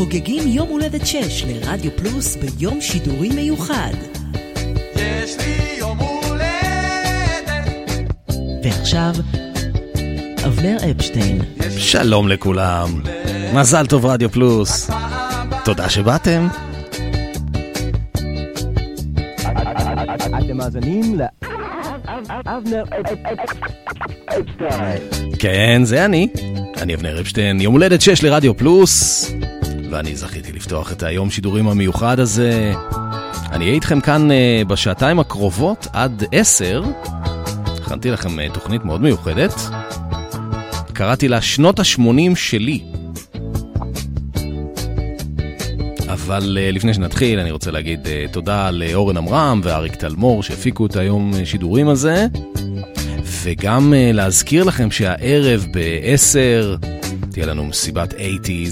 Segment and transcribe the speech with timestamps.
[0.00, 3.92] חוגגים יום הולדת 6 לרדיו פלוס ביום שידורי מיוחד.
[4.96, 6.48] יש לי יום הולדת.
[8.64, 9.12] ועכשיו,
[10.46, 11.42] אבנר אפשטיין.
[11.78, 13.02] שלום לכולם,
[13.54, 14.90] מזל טוב רדיו פלוס,
[15.64, 16.48] תודה שבאתם.
[20.38, 21.18] אתם מאזינים
[22.46, 22.84] לאבנר
[24.28, 24.98] אפשטיין.
[25.38, 26.28] כן, זה אני.
[26.82, 29.32] אני אבנר אפשטיין, יום הולדת 6 לרדיו פלוס,
[29.90, 32.72] ואני זכיתי לפתוח את היום שידורים המיוחד הזה.
[33.52, 36.82] אני אהיה איתכם כאן uh, בשעתיים הקרובות עד 10.
[37.66, 39.54] הכנתי לכם uh, תוכנית מאוד מיוחדת.
[40.92, 42.82] קראתי לה שנות ה-80 שלי.
[46.08, 51.32] אבל uh, לפני שנתחיל, אני רוצה להגיד תודה לאורן עמרם ואריק תלמור שהפיקו את היום
[51.44, 52.26] שידורים הזה.
[53.42, 56.99] וגם להזכיר לכם שהערב ב-10
[57.32, 58.16] תהיה לנו מסיבת 80's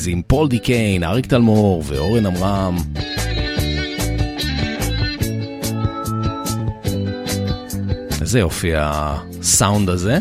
[0.07, 2.77] עם פול די קיין, אריק תלמור ואורן עמרם.
[8.21, 10.19] איזה יופי הסאונד הזה.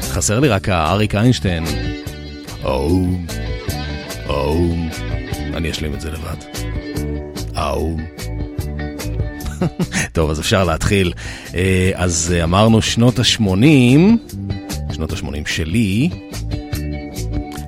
[0.00, 1.64] חסר לי רק האריק איינשטיין.
[2.64, 3.26] אום,
[4.28, 4.90] אום.
[5.54, 6.36] אני אשלים את זה לבד.
[7.56, 8.06] אום.
[10.12, 11.12] טוב, אז אפשר להתחיל.
[11.54, 13.42] אה, אז אה, אמרנו שנות ה-80,
[14.92, 16.10] שנות ה-80 שלי.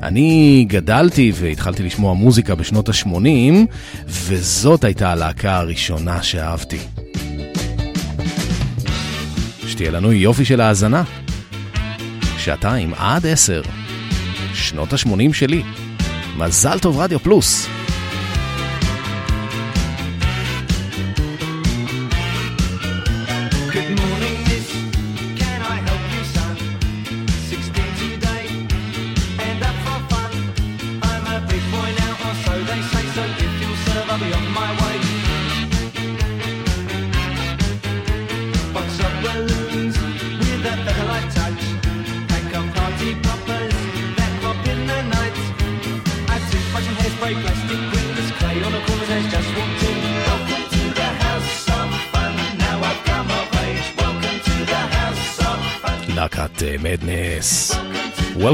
[0.08, 3.54] אני גדלתי והתחלתי לשמוע מוזיקה בשנות ה-80,
[4.06, 6.78] וזאת הייתה הלהקה הראשונה שאהבתי.
[9.66, 11.02] שתהיה לנו יופי של האזנה.
[12.38, 13.62] שעתיים עד עשר.
[14.54, 15.62] שנות ה-80 שלי.
[16.36, 17.68] מזל טוב רדיו פלוס.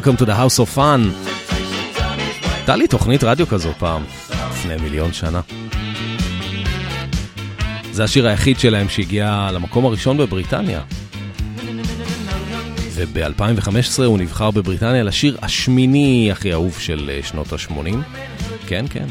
[0.05, 1.01] Welcome to the House of Fun.
[2.55, 4.03] הייתה לי תוכנית רדיו כזו פעם,
[4.51, 5.41] לפני מיליון שנה.
[7.93, 10.81] זה השיר היחיד שלהם שהגיע למקום הראשון בבריטניה.
[12.95, 17.97] וב-2015 הוא נבחר בבריטניה לשיר השמיני הכי אהוב של אה, שנות ה-80.
[18.67, 19.07] כן, כן.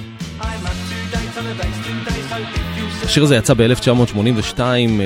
[3.03, 4.59] השיר הזה יצא ב-1982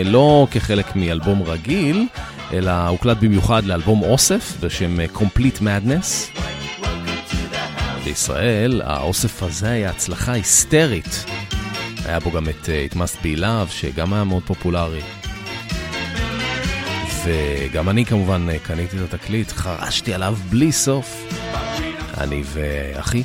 [0.05, 2.07] לא כחלק מאלבום רגיל,
[2.53, 6.39] אלא הוקלט במיוחד לאלבום אוסף בשם אה, Complete Madness.
[8.03, 11.25] בישראל האוסף הזה היה הצלחה היסטרית.
[12.05, 15.01] היה בו גם את It Must Be Love, שגם היה מאוד פופולרי.
[17.23, 21.23] וגם אני כמובן אה, קניתי את התקליט, חרשתי עליו בלי סוף.
[22.17, 23.23] אני ואחי.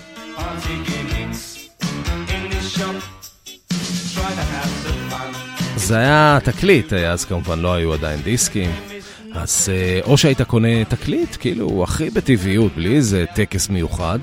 [5.77, 8.92] זה היה תקליט, אה, אז כמובן לא היו עדיין דיסקים.
[9.35, 14.19] אז אה, או שהיית קונה תקליט, כאילו, הכי בטבעיות, בלי איזה טקס מיוחד.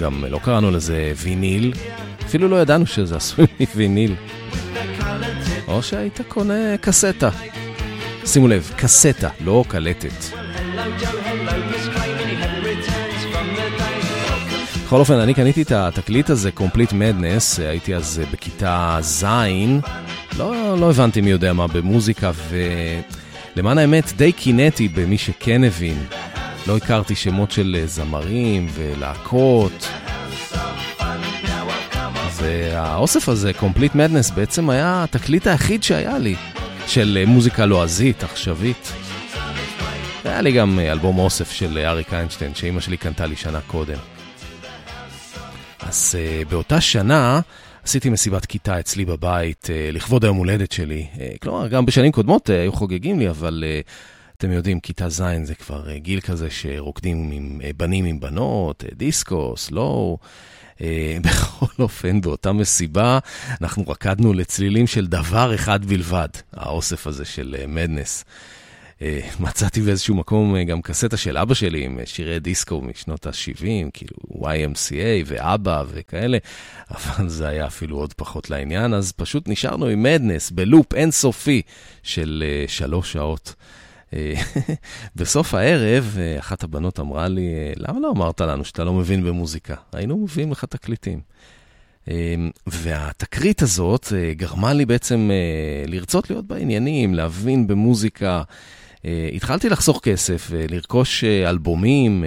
[0.00, 1.72] גם לא קראנו לזה ויניל,
[2.26, 4.14] אפילו לא ידענו שזה עשוי מוויניל.
[5.68, 7.30] או שהיית קונה קסטה.
[8.26, 10.24] שימו לב, קסטה, לא קלטת.
[14.84, 19.24] בכל אופן, אני קניתי את התקליט הזה, Complete Madness, הייתי אז בכיתה ז',
[20.38, 22.30] לא, לא הבנתי מי יודע מה במוזיקה,
[23.56, 26.06] ולמען האמת די קינאתי במי שכן הבין.
[26.66, 29.88] לא הכרתי שמות של זמרים ולהקות.
[32.36, 36.34] והאוסף הזה, Complete Madness, בעצם היה התקליט היחיד שהיה לי,
[36.86, 38.92] של מוזיקה לועזית, עכשווית.
[40.24, 43.98] היה לי גם אלבום אוסף של אריק איינשטיין, שאימא שלי קנתה לי שנה קודם.
[45.80, 46.18] אז
[46.48, 47.40] באותה שנה
[47.88, 51.06] עשיתי מסיבת כיתה אצלי בבית uh, לכבוד היום הולדת שלי.
[51.14, 53.64] Uh, כלומר, גם בשנים קודמות uh, היו חוגגים לי, אבל
[54.36, 60.18] אתם יודעים, כיתה ז' זה כבר גיל כזה שרוקדים עם בנים עם בנות, דיסקו, סלואו.
[61.24, 63.18] בכל אופן, באותה מסיבה
[63.60, 68.24] אנחנו רקדנו לצלילים של דבר אחד בלבד, האוסף הזה של מדנס.
[68.24, 68.57] Uh,
[69.40, 73.90] מצאתי באיזשהו מקום uh, גם קסטה של אבא שלי עם uh, שירי דיסקו משנות ה-70,
[73.92, 76.38] כאילו YMCA ואבא וכאלה,
[76.94, 81.62] אבל זה היה אפילו עוד פחות לעניין, אז פשוט נשארנו עם מדנס בלופ אינסופי
[82.02, 83.54] של שלוש שעות.
[84.14, 84.34] אה,
[85.16, 89.24] בסוף הערב, אה, אחת הבנות אמרה לי, אה, למה לא אמרת לנו שאתה לא מבין
[89.24, 89.74] במוזיקה?
[89.92, 91.20] היינו מביאים לך תקליטים.
[92.66, 95.30] והתקרית הזאת גרמה לי בעצם
[95.86, 98.42] לרצות להיות בעניינים, להבין במוזיקה.
[99.34, 102.24] התחלתי לחסוך כסף, לרכוש אלבומים,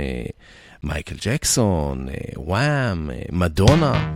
[0.83, 4.13] מייקל ג'קסון, וואם, מדונה.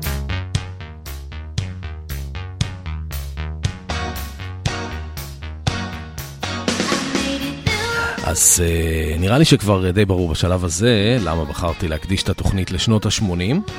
[8.26, 13.06] אז uh, נראה לי שכבר די ברור בשלב הזה למה בחרתי להקדיש את התוכנית לשנות
[13.06, 13.72] ה-80.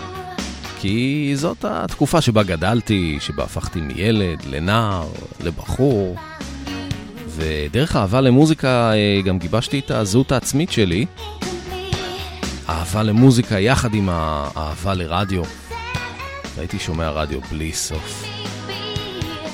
[0.81, 5.09] כי זאת התקופה שבה גדלתי, שבה הפכתי מילד לנער,
[5.41, 6.17] לבחור.
[7.37, 11.07] ודרך אהבה למוזיקה uh, גם גיבשתי את הזהות העצמית שלי.
[12.69, 15.43] אהבה למוזיקה יחד עם האהבה לרדיו.
[16.57, 18.25] והייתי שומע רדיו בלי סוף.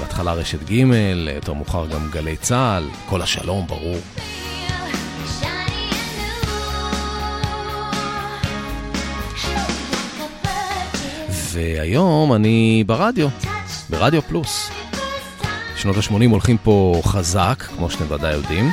[0.01, 0.73] בהתחלה רשת ג',
[1.35, 3.97] יותר מאוחר גם גלי צה"ל, כל השלום, ברור.
[11.29, 13.29] והיום אני ברדיו,
[13.91, 14.82] ברדיו פלוס.
[15.83, 18.71] שנות ה-80 הולכים פה חזק, כמו שאתם ודאי יודעים.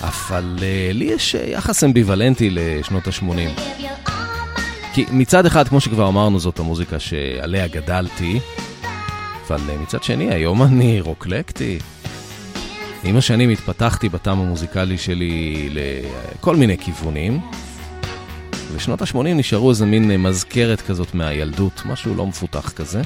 [0.00, 3.60] אבל uh, לי יש יחס אמביוולנטי לשנות ה-80.
[4.94, 8.40] כי מצד אחד, כמו שכבר אמרנו, זאת המוזיקה שעליה גדלתי,
[9.46, 11.78] אבל uh, מצד שני, היום אני רוקלקטי.
[13.04, 17.40] עם השנים התפתחתי בטעם המוזיקלי שלי לכל מיני כיוונים.
[18.74, 23.02] ושנות ה-80 נשארו איזה מין אה, מזכרת כזאת מהילדות, משהו לא מפותח כזה.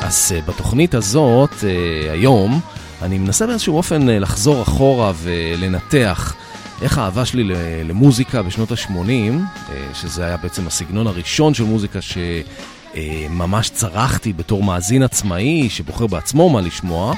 [0.00, 1.64] אז uh, בתוכנית הזאת, uh,
[2.12, 2.60] היום,
[3.02, 6.34] אני מנסה באיזשהו אופן לחזור אחורה ולנתח
[6.82, 7.44] איך האהבה שלי
[7.84, 15.02] למוזיקה בשנות ה-80, uh, שזה היה בעצם הסגנון הראשון של מוזיקה שממש צרחתי בתור מאזין
[15.02, 17.14] עצמאי, שבוחר בעצמו מה לשמוע,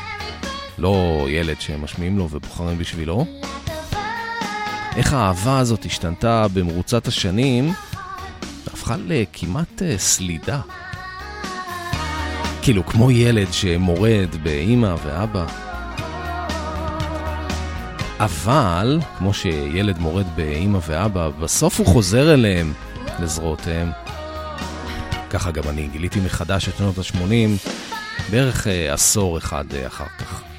[0.78, 3.26] לא ילד שמשמיעים לו ובוחרים בשבילו.
[4.96, 7.72] איך האהבה הזאת השתנתה במרוצת השנים,
[8.66, 10.60] והפכה לכמעט אה, סלידה.
[12.62, 15.46] כאילו, כמו ילד שמורד באימא ואבא.
[18.20, 22.72] אבל, כמו שילד מורד באימא ואבא, בסוף הוא חוזר אליהם,
[23.20, 23.90] לזרועותיהם.
[25.30, 27.68] ככה גם אני גיליתי מחדש את שנות ה-80,
[28.30, 30.53] בערך אה, עשור אחד אה, אחר כך.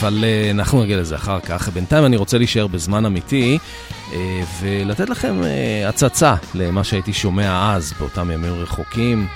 [0.00, 1.68] אבל אה, אנחנו נגיע לזה אחר כך.
[1.68, 3.58] בינתיים אני רוצה להישאר בזמן אמיתי
[4.12, 9.26] אה, ולתת לכם אה, הצצה למה שהייתי שומע אז, באותם ימים רחוקים,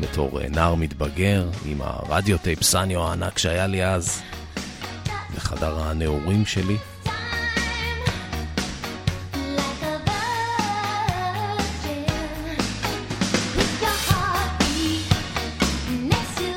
[0.00, 4.22] בתור נער מתבגר, עם הרדיו טייפ סניו הענק שהיה לי אז,
[5.36, 6.76] בחדר הנעורים שלי.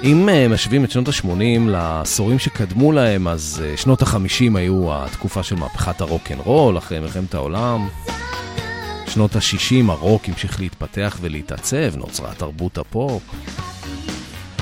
[0.04, 5.44] אם uh, משווים את שנות ה-80 לעשורים שקדמו להם, אז uh, שנות ה-50 היו התקופה
[5.44, 7.88] של מהפכת הרוקנרול אחרי מלחמת העולם.
[9.08, 13.24] שנות ה-60 הרוק המשיך להתפתח ולהתעצב, נוצרה תרבות הפופ.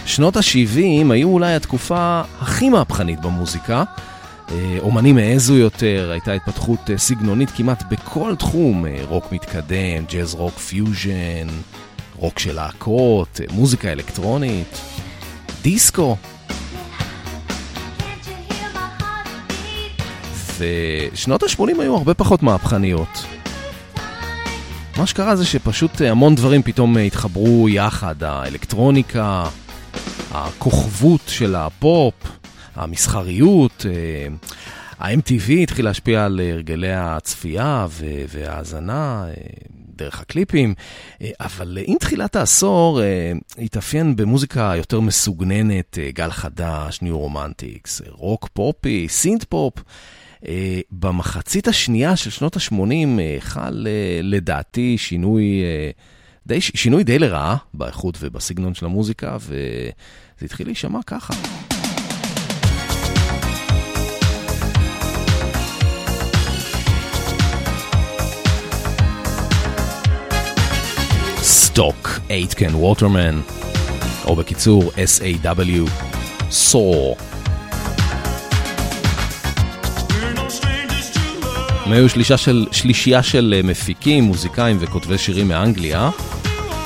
[0.06, 3.84] שנות ה-70 היו אולי התקופה הכי מהפכנית במוזיקה.
[4.52, 11.48] אה, אומנים העזו יותר, הייתה התפתחות סגנונית כמעט בכל תחום, רוק מתקדם, ג'אז רוק פיוז'ן,
[12.16, 14.99] רוק של להקות, מוזיקה אלקטרונית.
[15.62, 16.18] דיסקו.
[20.60, 23.26] ושנות ה-80 היו הרבה פחות מהפכניות.
[24.98, 29.46] מה שקרה זה שפשוט המון דברים פתאום התחברו יחד, האלקטרוניקה,
[30.32, 32.14] הכוכבות של הפופ,
[32.76, 33.86] המסחריות,
[35.00, 37.88] ה-MTV התחיל להשפיע על הרגלי הצפייה
[38.30, 39.26] וההאזנה,
[40.00, 40.74] דרך הקליפים,
[41.22, 48.02] אה, אבל עם תחילת העשור אה, התאפיין במוזיקה יותר מסוגננת, אה, גל חדש, New Romantics,
[48.10, 49.74] רוק פופי, synth pop.
[50.92, 53.88] במחצית השנייה של שנות ה-80 חל
[54.24, 55.64] לדעתי שינוי
[56.48, 59.92] די, שינוי די לרעה באיכות ובסגנון של המוזיקה, וזה
[60.46, 61.34] התחיל להישמע ככה.
[71.72, 73.42] סטוק, אייטקן ווטרמן,
[74.26, 75.90] או בקיצור S-A-W,
[76.52, 77.18] סור.
[81.86, 86.10] הם היו שלישה של, שלישייה של אה, מפיקים, מוזיקאים וכותבי שירים מאנגליה,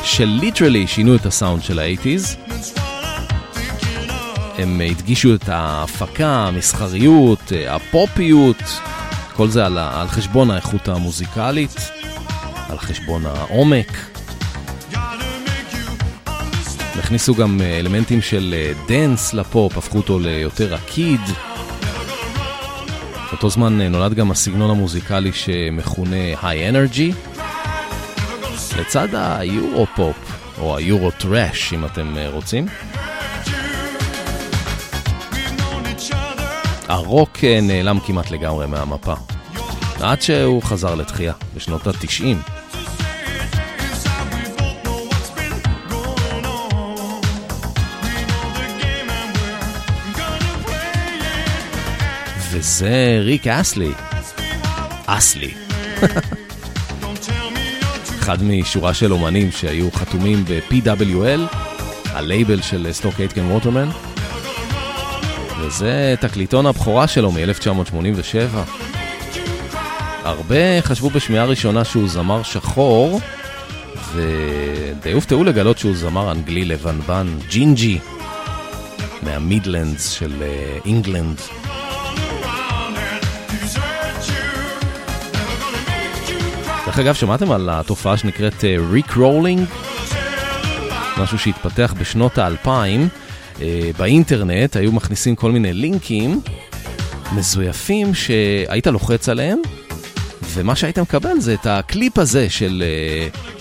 [0.04, 2.38] שליטרלי שינו את הסאונד של האייטיז.
[4.58, 8.64] הם הדגישו את ההפקה, המסחריות, אה, הפופיות,
[9.36, 11.76] כל זה על, על חשבון האיכות המוזיקלית.
[12.70, 14.13] על חשבון העומק.
[17.00, 21.22] הכניסו גם אה, אלמנטים של dance לפופ, הפכו אותו ליותר רקיד.
[23.32, 27.12] באותו זמן נולד גם הסגנון המוזיקלי שמכונה Hi energy,
[28.78, 30.16] לצד ה-Euro-pop,
[30.60, 32.68] או ה-Euro-trash אם אתם רוצים.
[36.88, 39.14] הרוק נעלם כמעט לגמרי מהמפה,
[40.02, 42.63] עד שהוא חזר לתחייה בשנות ה-90.
[52.56, 53.92] וזה ריק אסלי.
[55.06, 55.54] אסלי.
[58.20, 61.56] אחד משורה של אומנים שהיו חתומים ב-PWL,
[62.06, 63.90] הלייבל של סטוק אייטקן ווטרמן.
[65.60, 68.58] וזה תקליטון הבכורה שלו מ-1987.
[70.24, 73.22] הרבה חשבו בשמיעה ראשונה שהוא זמר שחור,
[74.14, 78.00] ודי הופתעו לגלות שהוא זמר אנגלי לבנבן, ג'ינג'י,
[79.24, 80.44] מה-Midlands של
[80.86, 81.38] England.
[81.38, 81.83] אה,
[86.94, 89.66] דרך אגב, שמעתם על התופעה שנקראת Rick אה, rolling?
[91.18, 93.08] משהו שהתפתח בשנות האלפיים.
[93.56, 93.60] Uh,
[93.98, 96.42] באינטרנט היו מכניסים כל מיני לינקים
[97.32, 99.60] מזויפים שהיית לוחץ עליהם,
[100.42, 102.84] ומה שהיית מקבל זה את הקליפ הזה של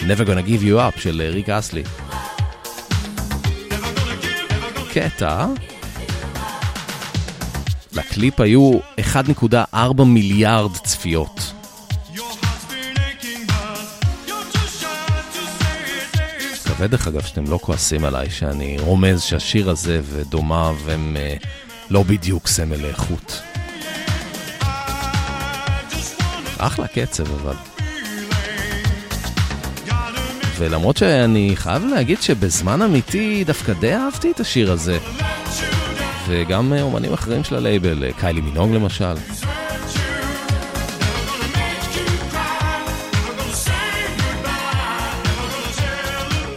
[0.01, 1.83] uh, Never Gonna Give You Up של ריק אסלי.
[4.93, 5.47] קטע.
[7.93, 11.52] לקליפ היו 1.4 מיליארד צפיות.
[16.83, 21.47] מקווה דרך אגב שאתם לא כועסים עליי שאני רומז שהשיר הזה ודומיו הם uh,
[21.91, 23.43] לא בדיוק סמל לאיכות.
[26.59, 27.55] אחלה קצב אבל.
[30.59, 34.99] ולמרות שאני חייב להגיד שבזמן אמיתי דווקא די אהבתי את השיר הזה.
[36.29, 39.15] וגם אומנים אחרים של הלייבל, קיילי מינוג למשל.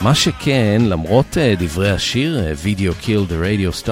[0.05, 3.89] מה שכן, למרות דברי השיר, Video Kill the Radio Star,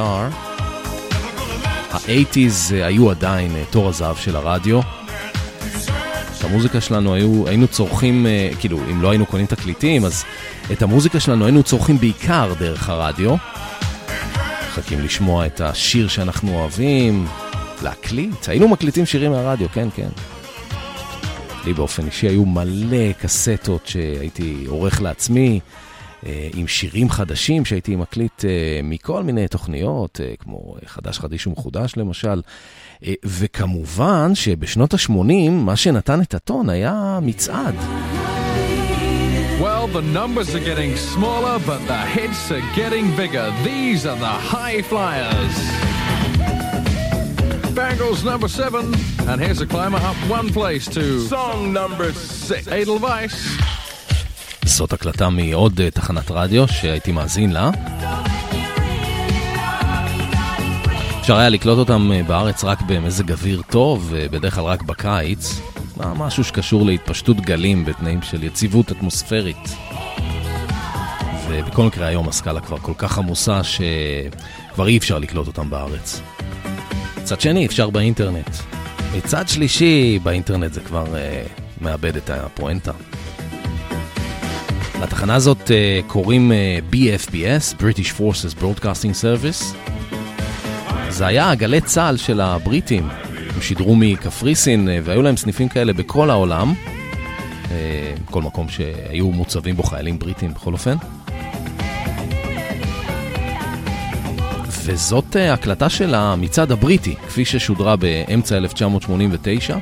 [1.91, 4.79] ה-80's היו עדיין תור הזהב של הרדיו.
[4.79, 8.25] את המוזיקה שלנו היו, היינו צורכים,
[8.59, 10.23] כאילו, אם לא היינו קונים תקליטים, אז
[10.71, 13.35] את המוזיקה שלנו היינו צורכים בעיקר דרך הרדיו.
[14.67, 17.27] מחכים לשמוע את השיר שאנחנו אוהבים,
[17.83, 18.49] להקליט.
[18.49, 20.09] היינו מקליטים שירים מהרדיו, כן, כן.
[21.65, 25.59] לי באופן אישי היו מלא קסטות שהייתי עורך לעצמי,
[26.53, 28.45] עם שירים חדשים שהייתי מקליט
[28.83, 32.41] מכל מיני תוכניות, כמו חדש חדיש ומחודש למשל.
[33.25, 37.75] וכמובן שבשנות ה-80, מה שנתן את הטון היה מצעד.
[39.61, 43.47] Well, the numbers are getting smaller, but the hits are getting bigger.
[43.63, 45.55] These are the high flyers.
[47.75, 48.85] Bangles number seven,
[49.29, 51.03] and here's a climber up one place to
[51.35, 52.67] song number six.
[52.67, 53.35] Edelweiss.
[54.65, 57.71] זאת הקלטה מעוד תחנת רדיו שהייתי מאזין לה.
[61.19, 65.61] אפשר היה לקלוט אותם בארץ רק במזג אוויר טוב, בדרך כלל רק בקיץ.
[65.97, 69.75] משהו שקשור להתפשטות גלים בתנאים של יציבות אטמוספרית.
[71.49, 76.21] ובכל מקרה היום הסקאלה כבר כל כך עמוסה שכבר אי אפשר לקלוט אותם בארץ.
[77.21, 78.49] מצד שני אפשר באינטרנט.
[79.17, 82.91] מצד שלישי באינטרנט זה כבר uh, מאבד את הפואנטה.
[85.03, 85.71] לתחנה הזאת uh,
[86.07, 89.75] קוראים uh, BFBS, British Forces Broadcasting Service.
[91.09, 93.09] זה היה גלי צה"ל של הבריטים.
[93.55, 96.73] הם שידרו מקפריסין והיו להם סניפים כאלה בכל העולם.
[98.25, 100.95] כל מקום שהיו מוצבים בו חיילים בריטים בכל אופן.
[104.85, 109.77] וזאת הקלטה של המצעד הבריטי, כפי ששודרה באמצע 1989.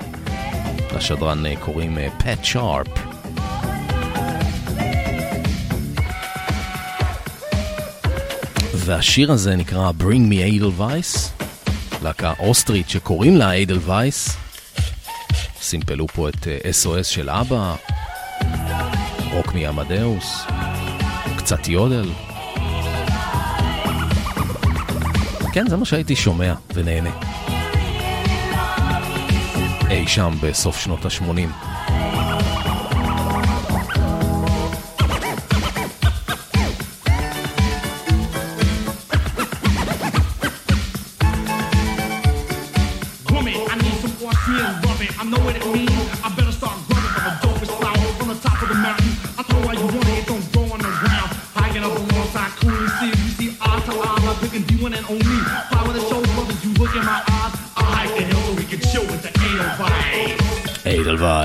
[0.95, 3.10] לשדרן קוראים פט שרפ.
[8.91, 11.43] והשיר הזה נקרא Bring Me Edelweiss,
[12.03, 14.31] להקה אוסטרית שקוראים לה Edelweiss.
[15.61, 16.47] סימפלו פה את
[16.83, 17.75] SOS של אבא,
[19.33, 20.43] רוק מעמדאוס,
[21.37, 22.09] קצת יודל.
[25.53, 27.11] כן, זה מה שהייתי שומע ונהנה.
[29.89, 31.80] אי שם בסוף שנות ה-80.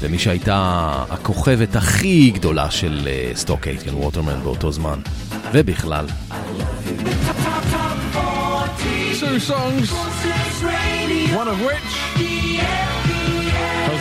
[0.00, 4.98] ומי שהייתה הכוכבת הכי גדולה של uh, סטוק אייטקן ווטרמן באותו זמן,
[5.52, 6.06] ובכלל.
[9.20, 9.88] Two songs,
[11.40, 12.29] one of which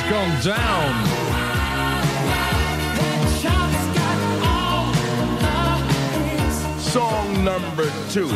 [0.09, 1.05] gone down.
[6.79, 8.27] Song number two.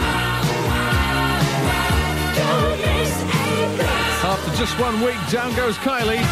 [4.21, 6.23] After just one week, down goes Kylie.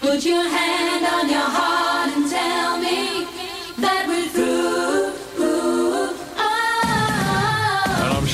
[0.00, 1.77] Put your hand on your heart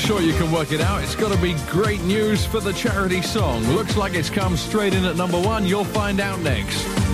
[0.05, 1.01] sure you can work it out.
[1.01, 3.63] It's got to be great news for the charity song.
[3.73, 5.65] Looks like it's come straight in at number one.
[5.65, 7.04] You'll find out next.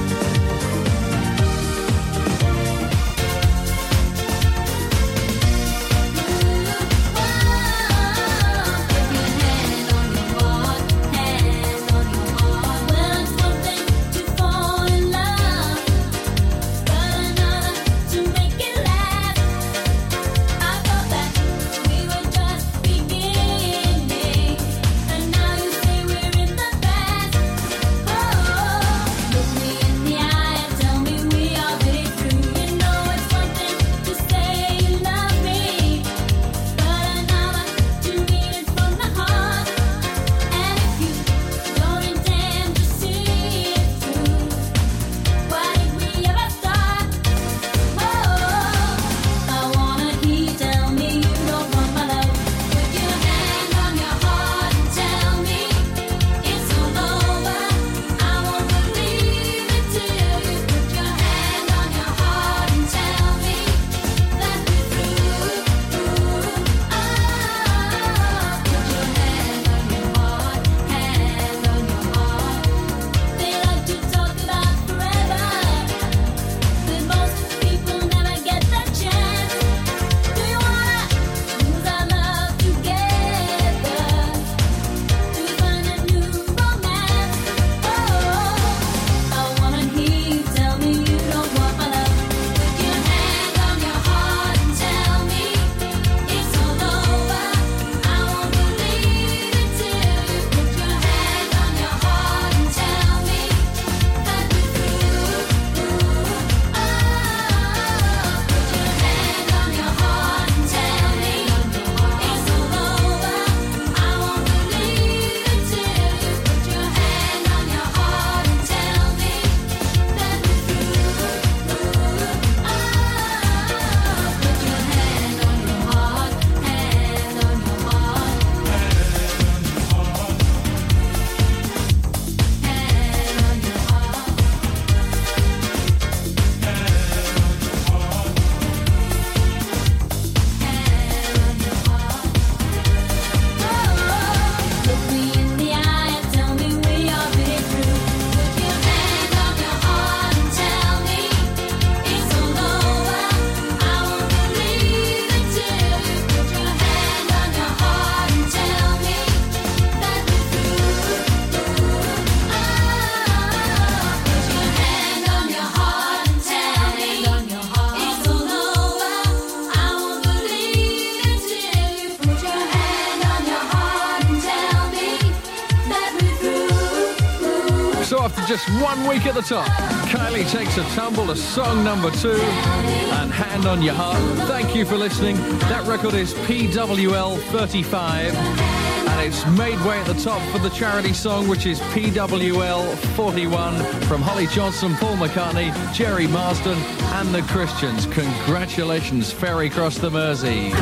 [178.52, 179.66] Just one week at the top,
[180.10, 184.20] Kylie takes a tumble to song number two and Hand on Your Heart.
[184.46, 185.38] Thank you for listening.
[185.70, 191.14] That record is PWL 35 and it's made way at the top for the charity
[191.14, 198.06] song, which is PWL 41 from Holly Johnson, Paul McCartney, Jerry Marsden, and the Christians.
[198.06, 200.74] Congratulations, Ferry Cross the Mersey.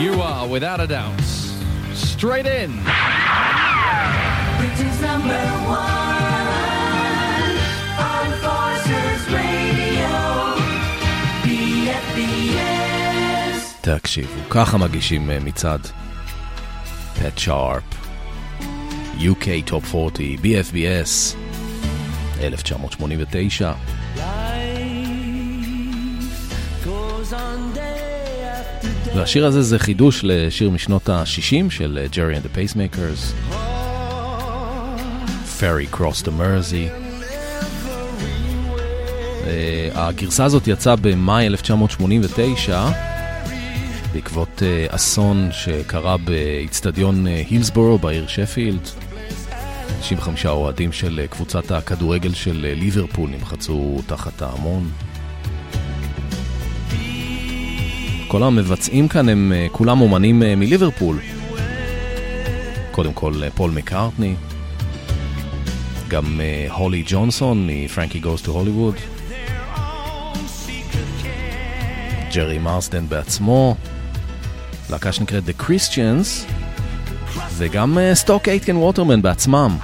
[0.00, 1.20] You are, without a doubt,
[1.92, 2.91] straight in.
[13.80, 15.86] תקשיבו, ככה מגישים אה, מצעד.
[17.14, 17.82] פט שרפ,
[19.18, 21.36] UK Top 40, BFBS,
[22.40, 23.72] 1989.
[29.14, 33.51] והשיר הזה זה חידוש לשיר משנות ה-60 של ג'רי the Pacemakers.
[35.62, 36.90] Ferry Cross the Mersey.
[39.46, 42.84] אה, הגרסה הזאת יצאה במאי 1989
[44.12, 48.88] בעקבות אה, אסון שקרה באיצטדיון אה, הילסבורו בעיר שפילד.
[50.00, 54.90] 95 אוהדים של קבוצת הכדורגל של ליברפול נמחצו תחת ההמון.
[58.28, 61.18] כל המבצעים כאן הם כולם אומנים מליברפול.
[62.90, 64.34] קודם כל פול מקארטני,
[66.12, 68.94] גם אה, הולי ג'ונסון מ-Frankie Goes to Hollywood,
[72.34, 73.76] ג'רי מרסדן בעצמו,
[74.90, 76.52] להקה שנקראת The Christians,
[77.56, 79.76] וגם אה, סטוק אייטקן ווטרמן בעצמם.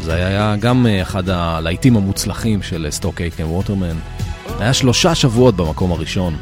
[0.00, 3.96] זה היה גם אה, אחד הלהיטים המוצלחים של סטוק אייטקן ווטרמן.
[4.58, 6.36] היה שלושה שבועות במקום הראשון.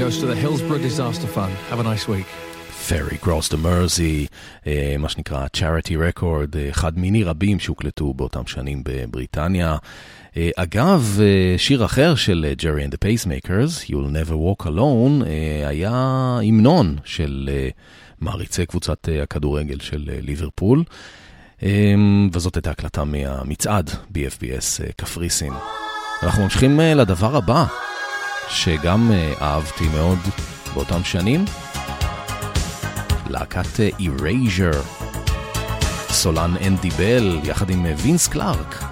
[0.00, 1.54] Goes to the Hillsborough Disaster Fund.
[1.70, 2.28] Have a nice week.
[2.88, 4.28] Ferry Cross the Mersey,
[4.66, 9.76] אה, מה שנקרא Charity Record, אה, אחד מיני רבים שהוקלטו באותם שנים בבריטניה.
[10.36, 11.20] אה, אגב,
[11.56, 15.24] שיר אחר של Jerry and the Pacemakers, You'll Never Walk Alone,
[15.66, 15.92] היה
[16.42, 17.50] המנון של
[18.20, 20.84] מעריצי קבוצת הכדורגל של ליברפול,
[22.32, 25.52] וזאת הייתה הקלטה מהמצעד BFBS קפריסין.
[26.22, 27.66] אנחנו ממשיכים לדבר הבא,
[28.50, 30.18] שגם אה, אהבתי מאוד
[30.74, 31.44] באותם שנים.
[33.26, 34.82] להקת Erasure,
[36.08, 38.84] סולן אנדי בל, יחד עם אה, וינס קלארק.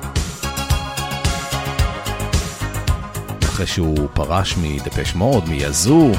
[3.45, 6.11] אחרי שהוא פרש מ-Depeche Mode, מ-Yazoo,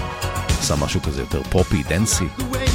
[0.60, 2.28] עשה משהו כזה יותר פופי, dancy.
[2.38, 2.68] The way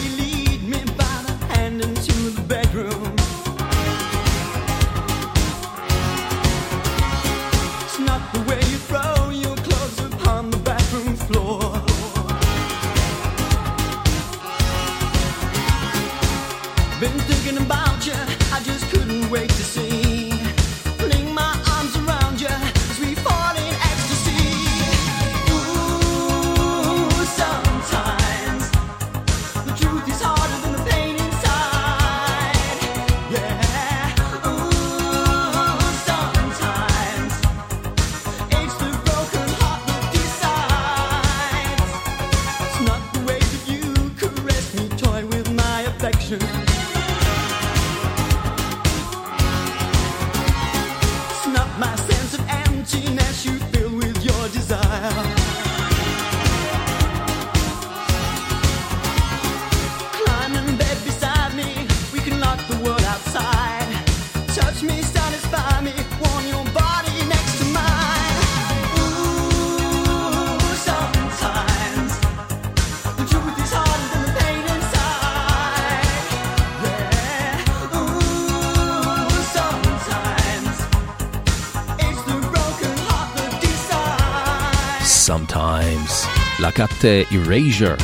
[87.04, 88.02] להקת אה, Erasure.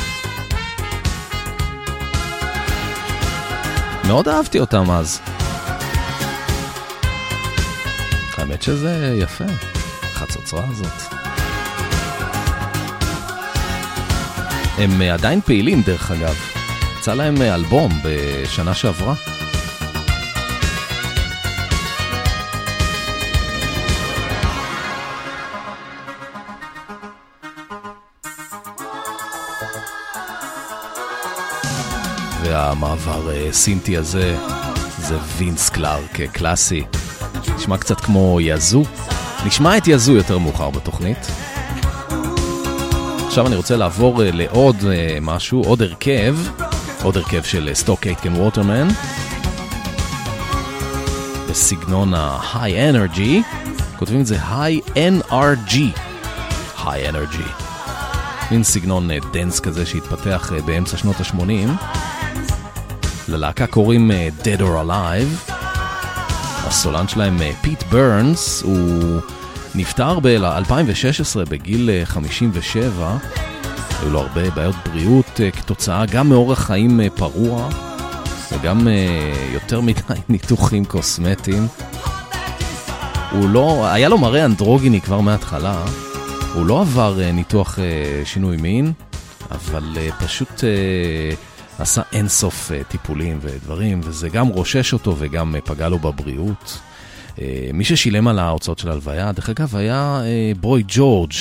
[4.07, 5.21] מאוד אהבתי אותם אז.
[8.37, 9.43] האמת שזה יפה,
[10.03, 11.13] החצוצרה הזאת.
[14.77, 16.35] הם אה, עדיין פעילים דרך אגב.
[16.99, 19.13] יצא להם אה, אלבום בשנה שעברה.
[32.51, 34.37] והמעבר אה, סינטי הזה
[34.97, 36.83] זה וינס קלארק אה, קלאסי.
[37.55, 38.83] נשמע קצת כמו יזו.
[39.45, 41.17] נשמע את יזו יותר מאוחר בתוכנית.
[43.27, 44.75] עכשיו אני רוצה לעבור אה, לעוד
[45.21, 46.37] משהו, עוד הרכב,
[47.03, 48.87] עוד הרכב של סטוק אייטקן ווטרמן.
[51.49, 53.57] בסגנון ה-high energy,
[53.99, 55.73] כותבים את זה high NRG,
[56.77, 57.63] high energy.
[58.51, 61.69] מין סגנון dance כזה שהתפתח באמצע שנות ה-80.
[63.31, 65.51] ללהקה קוראים אה, Dead or Alive.
[66.67, 69.19] הסולן שלהם, אה, פיט ברנס, הוא
[69.75, 73.17] נפטר ב-2016 בגיל אה, 57.
[74.01, 77.69] היו לו הרבה בעיות בריאות אה, כתוצאה גם מאורח חיים אה, פרוע
[78.51, 81.67] וגם אה, יותר מדי ניתוחים קוסמטיים.
[83.31, 85.85] הוא לא, היה לו מראה אנדרוגיני כבר מההתחלה.
[86.53, 88.93] הוא לא עבר אה, ניתוח אה, שינוי מין,
[89.51, 91.35] אבל אה, פשוט אה,
[91.81, 96.79] עשה אינסוף אה, טיפולים ודברים, וזה גם רושש אותו וגם אה, פגע לו בבריאות.
[97.41, 100.21] אה, מי ששילם על ההוצאות של ההלוויה, דרך אגב, היה
[100.59, 101.31] בוי ג'ורג'.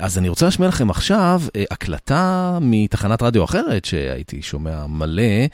[0.00, 5.46] אז אני רוצה להשמיע לכם עכשיו הקלטה מתחנת רדיו אחרת שהייתי שומע מלא,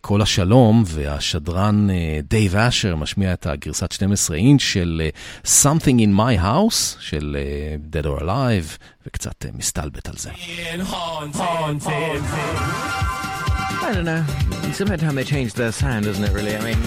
[0.00, 1.88] כל השלום, והשדרן
[2.28, 5.02] דייב אשר משמיע את הגרסת 12 אינץ' של
[5.44, 7.36] Something in my house של
[7.92, 10.30] Dead or Alive, וקצת מסתלבט על זה.
[13.68, 14.24] I don't know.
[14.68, 16.56] It's about time they changed their sound, isn't it, really?
[16.56, 16.78] I mean,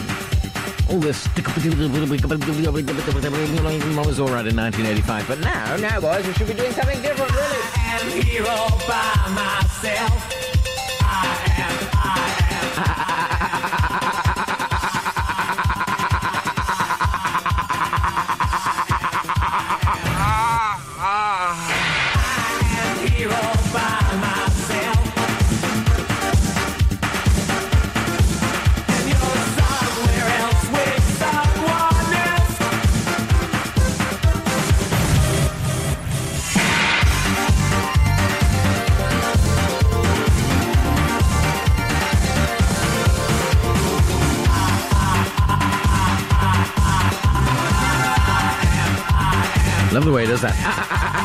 [0.90, 1.28] all this
[4.06, 7.32] was all right in 1985, but now, now, boys, we should be doing something different,
[7.32, 7.60] really.
[50.00, 50.56] Love the way it does that.
[50.60, 51.19] Ah, ah, ah,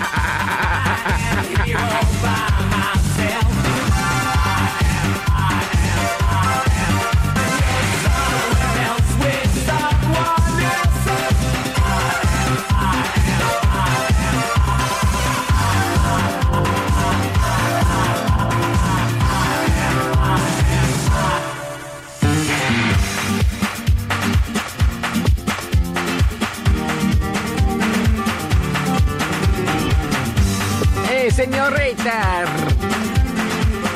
[31.45, 32.49] Senorita!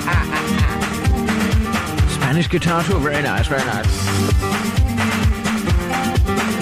[0.04, 2.08] Ah, ah, ah.
[2.10, 3.88] Spanish guitar too, very nice, very nice.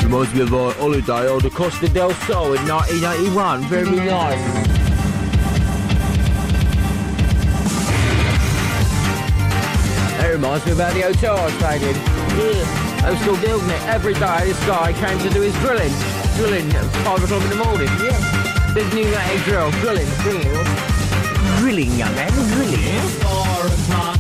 [0.05, 4.39] Reminds me of our holiday on the Costa del Sol in 1981, very nice.
[10.19, 11.97] That reminds me about the hotel I was staying in.
[12.39, 14.45] Yeah, I was still building it every day.
[14.45, 15.93] This guy came to do his drilling,
[16.37, 17.91] drilling at five o'clock in the morning.
[17.99, 18.46] Yeah,
[18.77, 19.71] this new uh, Night Girl.
[19.81, 20.67] Grilling, grilling.
[21.61, 24.16] Grilling, young man, grilling.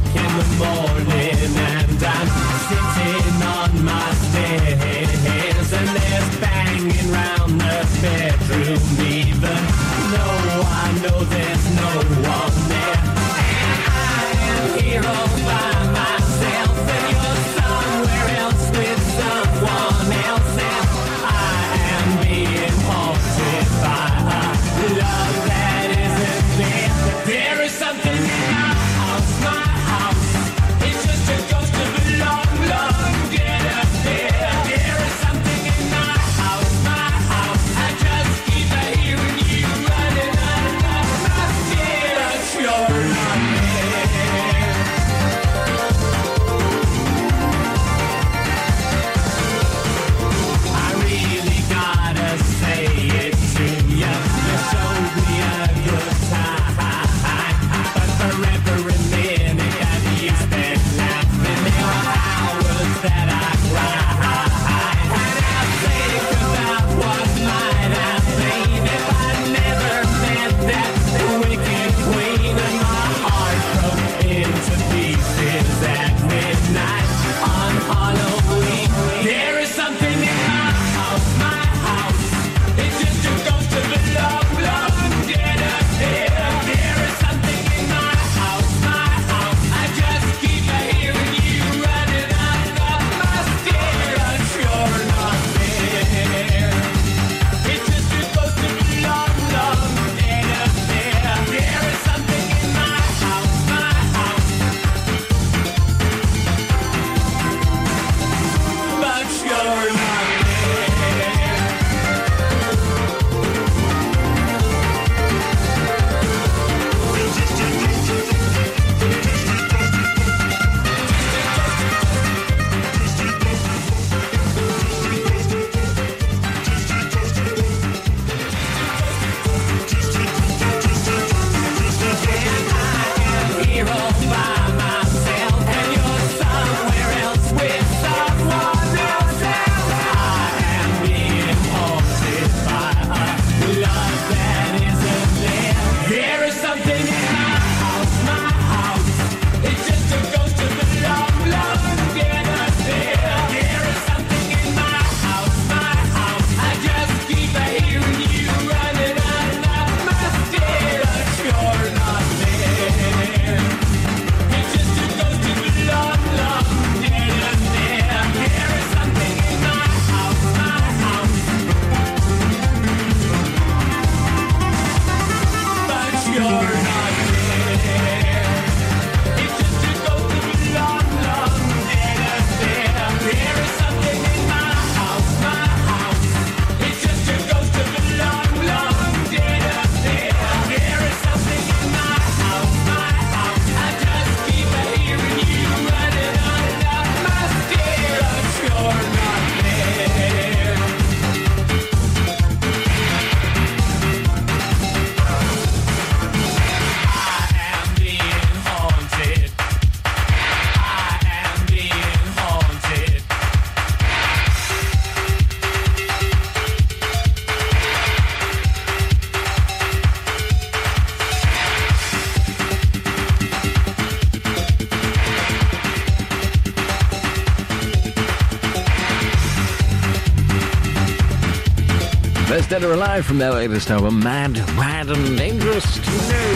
[232.56, 234.52] That's Dead or Alive from their latest album, Mad,
[234.82, 236.52] Bad and Dangerous to Know.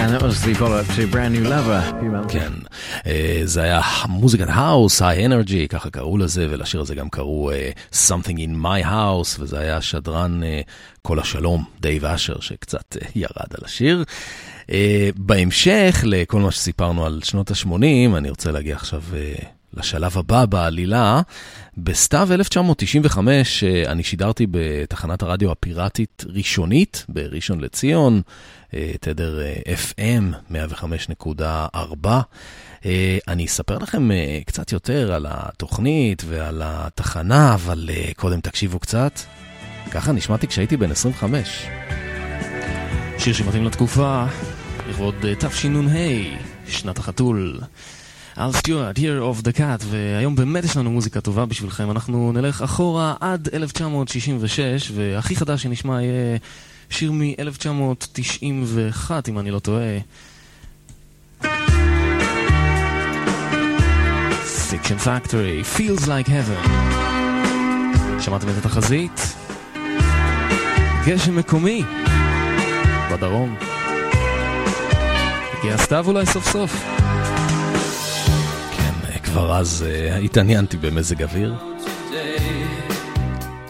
[0.00, 1.82] And that was the follow-up to Brand New Lover.
[2.28, 2.52] כן,
[3.06, 7.94] אה, זה היה מוזיקת house, Hi energy, ככה קראו לזה, ולשיר הזה גם קראו אה,
[7.94, 10.60] Something in My House, וזה היה שדרן אה, אה,
[11.02, 14.04] קול השלום, דייב אשר, שקצת אה, ירד על השיר.
[14.62, 14.70] אה,
[15.16, 19.02] בהמשך לכל מה שסיפרנו על שנות ה-80, אני רוצה להגיע עכשיו...
[19.12, 21.20] אה, לשלב הבא בעלילה.
[21.76, 28.22] בסתיו 1995 אה, אני שידרתי בתחנת הרדיו הפיראטית ראשונית בראשון לציון,
[28.74, 29.54] אה, תדר אה,
[29.92, 30.52] FM
[31.24, 32.08] 105.4.
[33.28, 34.08] אני אספר לכם
[34.46, 39.20] קצת יותר על התוכנית ועל התחנה, אבל קודם תקשיבו קצת.
[39.90, 41.66] ככה נשמעתי כשהייתי בן 25.
[43.18, 44.26] שיר שמתאים לתקופה,
[44.88, 45.98] לכבוד תשנ"ה,
[46.68, 47.60] שנת החתול.
[48.38, 49.00] אל סטיוארט, Year
[49.34, 51.90] of the Cat, והיום באמת יש לנו מוזיקה טובה בשבילכם.
[51.90, 56.38] אנחנו נלך אחורה עד 1966, והכי חדש שנשמע יהיה
[56.90, 59.98] שיר מ-1991, אם אני לא טועה.
[64.70, 66.68] Fiction פקטורי, Feels Like Heaven.
[68.20, 69.36] שמעתם את התחזית?
[71.06, 71.82] גשם מקומי
[73.12, 73.56] בדרום.
[75.58, 76.96] הגיע סתיו אולי סוף סוף.
[79.36, 81.54] כבר אז uh, התעניינתי במזג אוויר.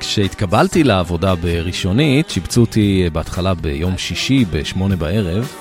[0.01, 5.53] כשהתקבלתי לעבודה בראשונית, שיבצו אותי אה, בהתחלה ביום שישי בשמונה בערב.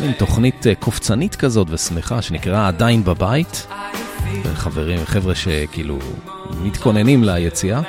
[0.00, 3.66] מין תוכנית אה, קופצנית כזאת ושמחה שנקראה עדיין בבית.
[4.54, 5.98] חברים, חבר'ה שכאילו
[6.62, 7.80] מתכוננים ליציאה.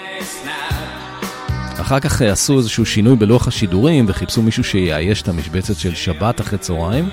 [1.81, 6.59] אחר כך עשו איזשהו שינוי בלוח השידורים וחיפשו מישהו שיאייש את המשבצת של שבת אחרי
[6.59, 7.09] צהריים,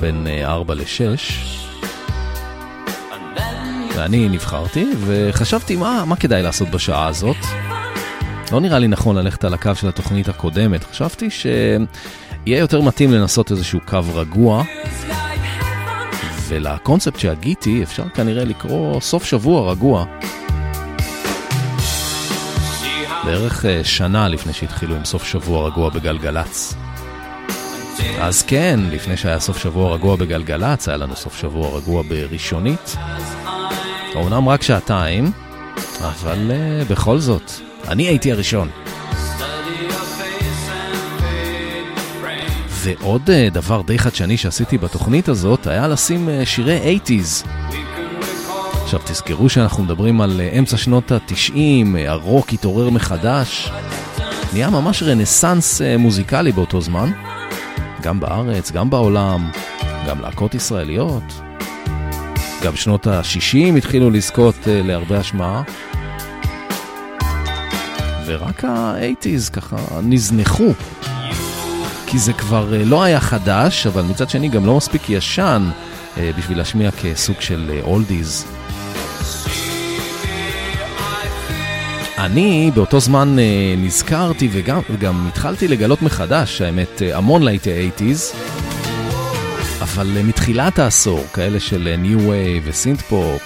[0.00, 1.67] בין 4 ל-6.
[3.98, 7.36] ואני נבחרתי, וחשבתי מה, מה כדאי לעשות בשעה הזאת.
[8.52, 10.84] לא נראה לי נכון ללכת על הקו של התוכנית הקודמת.
[10.84, 14.64] חשבתי שיהיה יותר מתאים לנסות איזשהו קו רגוע,
[16.48, 20.04] ולקונספט שהגיתי אפשר כנראה לקרוא סוף שבוע רגוע.
[23.24, 26.74] בערך אה, שנה לפני שהתחילו עם סוף שבוע רגוע בגלגלצ.
[28.20, 32.96] אז כן, לפני שהיה סוף שבוע רגוע בגלגלצ, היה לנו סוף שבוע רגוע בראשונית.
[34.16, 35.32] אמנם רק שעתיים,
[36.00, 37.50] אבל uh, בכל זאת,
[37.88, 38.68] אני הייתי הראשון.
[42.68, 47.48] ועוד uh, דבר די חדשני שעשיתי בתוכנית הזאת היה לשים uh, שירי 80's.
[48.82, 51.54] עכשיו תזכרו שאנחנו מדברים על uh, אמצע שנות ה-90, uh,
[52.06, 53.70] הרוק התעורר מחדש.
[54.52, 57.10] נהיה ממש רנסאנס uh, מוזיקלי באותו זמן.
[58.02, 59.50] גם בארץ, גם בעולם,
[60.08, 61.22] גם להקות ישראליות.
[62.64, 65.62] גם שנות ה-60 התחילו לזכות uh, להרבה השמעה.
[68.26, 70.72] ורק ה-80's ככה נזנחו.
[72.06, 75.70] כי זה כבר uh, לא היה חדש, אבל מצד שני גם לא מספיק ישן
[76.14, 78.46] uh, בשביל להשמיע כסוג של אולדיז.
[82.18, 83.36] אני באותו זמן
[83.76, 88.57] נזכרתי וגם, וגם התחלתי לגלות מחדש, האמת, המון להיטי 80's.
[89.80, 93.42] אבל uh, מתחילת העשור, כאלה של uh, New Wave וסינט פופ,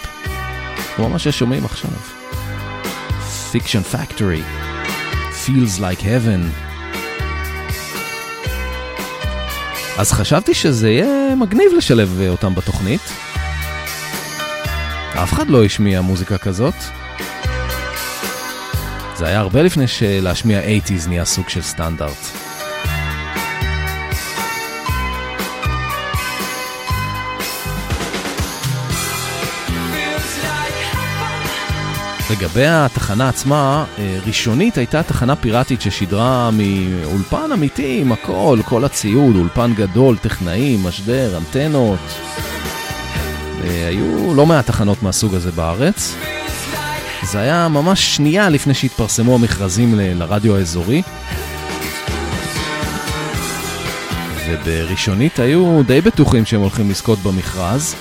[0.97, 1.91] כמו מה ששומעים עכשיו.
[3.53, 4.43] Fiction Factory,
[5.47, 6.43] Feels Like Heaven.
[9.99, 13.13] אז חשבתי שזה יהיה מגניב לשלב uh, אותם בתוכנית.
[15.23, 16.75] אף אחד לא השמיע מוזיקה כזאת.
[19.17, 22.42] זה היה הרבה לפני שלהשמיע 80's נהיה סוג של סטנדרט.
[32.33, 39.37] לגבי התחנה עצמה, אה, ראשונית הייתה תחנה פיראטית ששידרה מאולפן אמיתי עם הכל, כל הציוד,
[39.37, 41.99] אולפן גדול, טכנאים, משדר, אנטנות.
[43.65, 46.15] היו לא מעט תחנות מהסוג הזה בארץ.
[47.23, 51.03] זה היה ממש שנייה לפני שהתפרסמו המכרזים ל- לרדיו האזורי.
[54.49, 57.95] ובראשונית היו די בטוחים שהם הולכים לזכות במכרז,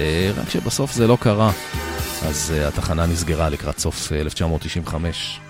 [0.00, 1.50] אה, רק שבסוף זה לא קרה.
[2.28, 5.40] אז uh, התחנה נסגרה לקראת סוף uh, 1995.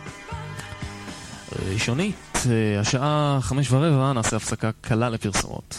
[1.73, 5.77] ראשונית, uh, השעה חמש ורבע, נעשה הפסקה קלה לפרסומות.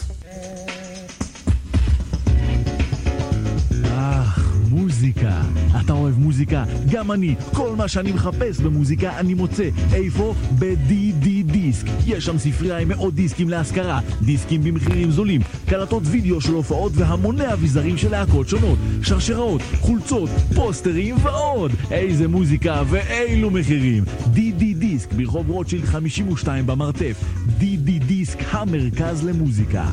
[3.84, 4.45] אה,
[4.76, 5.40] מוזיקה.
[5.80, 6.64] אתה אוהב מוזיקה?
[6.90, 7.34] גם אני.
[7.52, 9.68] כל מה שאני מחפש במוזיקה אני מוצא.
[9.92, 10.34] איפה?
[10.58, 11.86] ב-DD דיסק.
[12.06, 17.52] יש שם ספרייה עם מאות דיסקים להשכרה, דיסקים במחירים זולים, קלטות וידאו של הופעות והמוני
[17.52, 21.72] אביזרים של להקות שונות, שרשראות, חולצות, פוסטרים ועוד.
[21.90, 24.04] איזה מוזיקה ואילו מחירים.
[24.34, 27.24] DD דיסק ברחוב רוטשילד 52 במרתף.
[27.60, 29.84] DD דיסק, המרכז למוזיקה.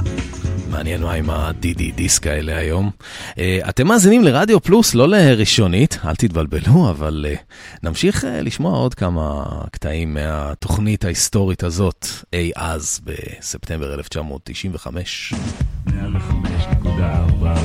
[0.73, 2.91] מעניין מה עם הדידי דיסק האלה היום.
[3.29, 3.35] Uh,
[3.69, 7.37] אתם מאזינים לרדיו פלוס, לא לראשונית, אל תתבלבלו, אבל uh,
[7.83, 15.33] נמשיך uh, לשמוע עוד כמה קטעים מהתוכנית ההיסטורית הזאת, אי אז, בספטמבר 1995.
[15.87, 15.93] 105.4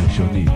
[0.08, 0.50] ראשונית,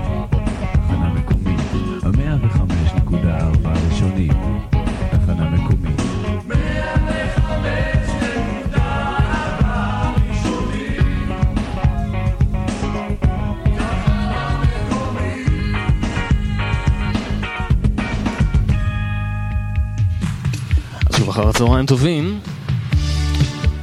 [21.42, 22.40] אחר הצהריים טובים.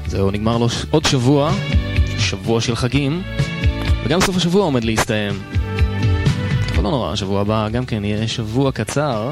[0.07, 1.51] זהו, נגמר לו ש- עוד שבוע,
[2.20, 3.22] שבוע של חגים,
[4.05, 5.34] וגם סוף השבוע עומד להסתיים.
[6.76, 9.32] אבל לא נורא, השבוע הבא גם כן יהיה שבוע קצר.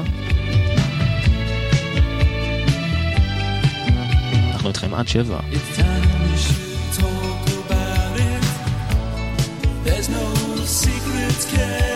[4.52, 5.40] אנחנו איתכם עד שבע.
[9.84, 10.24] There's no
[10.84, 11.87] secrets kept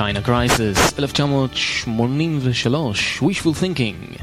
[0.00, 4.22] China Crisis, 1983, Wishful Thinking.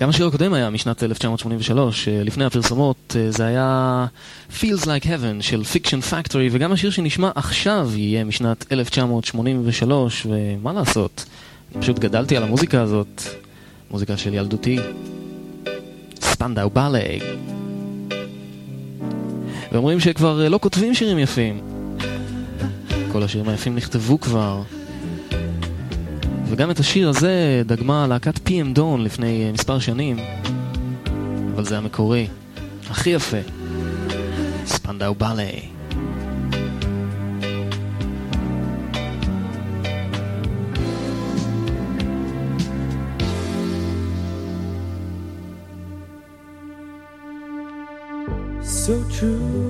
[0.00, 4.06] גם השיר הקודם היה משנת 1983, אה, לפני הפרסומות, אה, זה היה
[4.60, 11.24] Feels Like Heaven של Fiction Factory, וגם השיר שנשמע עכשיו יהיה משנת 1983, ומה לעשות,
[11.80, 13.22] פשוט גדלתי על המוזיקה הזאת,
[13.90, 14.78] מוזיקה של ילדותי.
[16.20, 17.18] ספנדאו בלה.
[19.72, 21.69] ואומרים שכבר אה, לא כותבים שירים יפים.
[23.12, 24.62] כל השירים היפים נכתבו כבר.
[26.46, 30.16] וגם את השיר הזה דגמה להקת PM דון לפני אה, מספר שנים,
[31.54, 32.26] אבל זה המקורי,
[32.90, 33.36] הכי יפה.
[34.66, 35.50] ספנדאו בלה.
[48.86, 49.69] So true,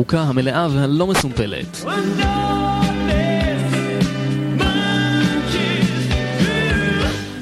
[0.00, 1.84] הארוכה, המלאה והלא מסומפלת.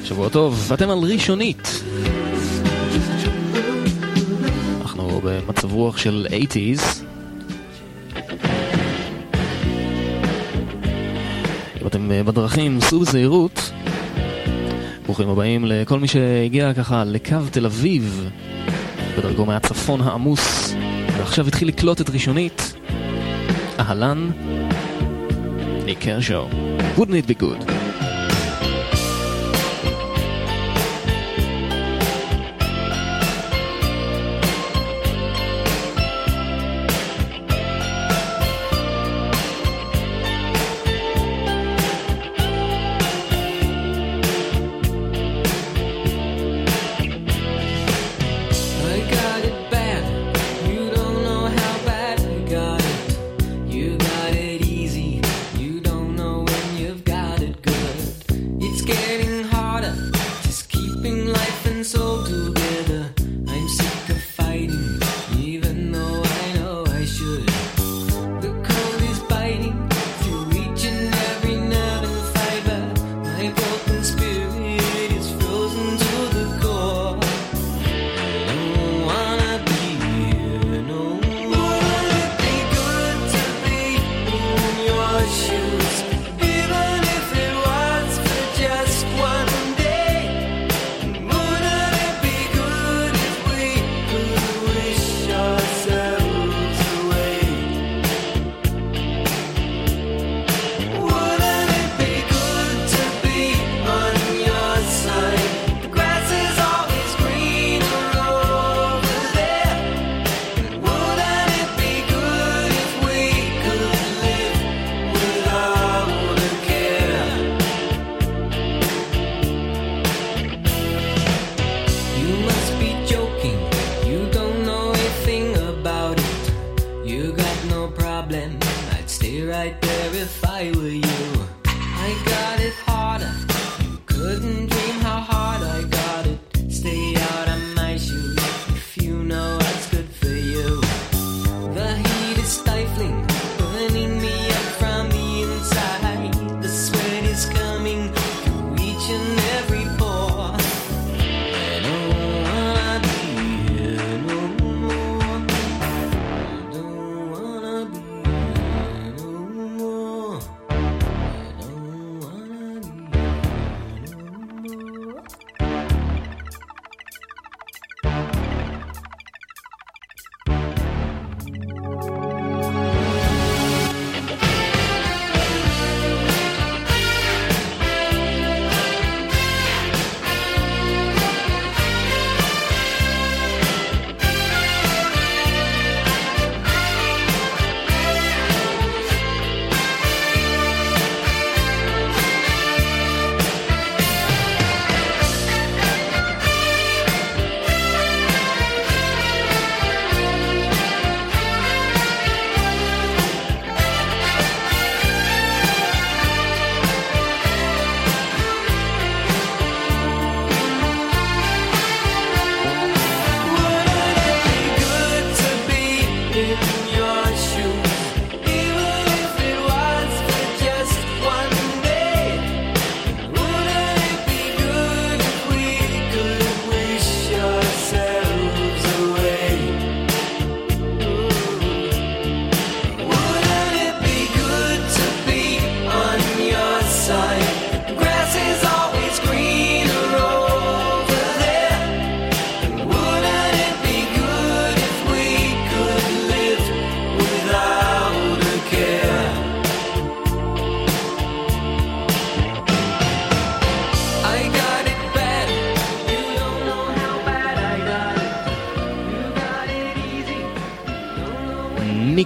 [0.03, 1.83] שבוע טוב, אתם על ראשונית.
[4.81, 7.03] אנחנו במצב רוח של 80's.
[11.81, 13.71] אם אתם אה, בדרכים, סעו בזהירות.
[15.05, 18.29] ברוכים הבאים לכל מי שהגיע ככה לקו תל אביב,
[19.17, 20.73] בדרכו מהצפון העמוס
[21.29, 22.73] עכשיו התחיל לקלוט את ראשונית.
[23.79, 24.31] אהלן,
[25.85, 26.47] ניקר שואו,
[26.97, 27.78] wouldn't it be good?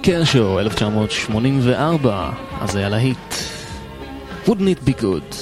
[0.06, 2.32] קרשו, 1984,
[2.62, 3.18] אז היה להיט.
[4.46, 5.36] wouldn't it be good?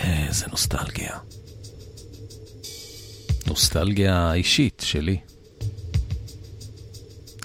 [0.00, 1.18] אה, איזה נוסטלגיה.
[3.46, 5.20] נוסטלגיה אישית שלי.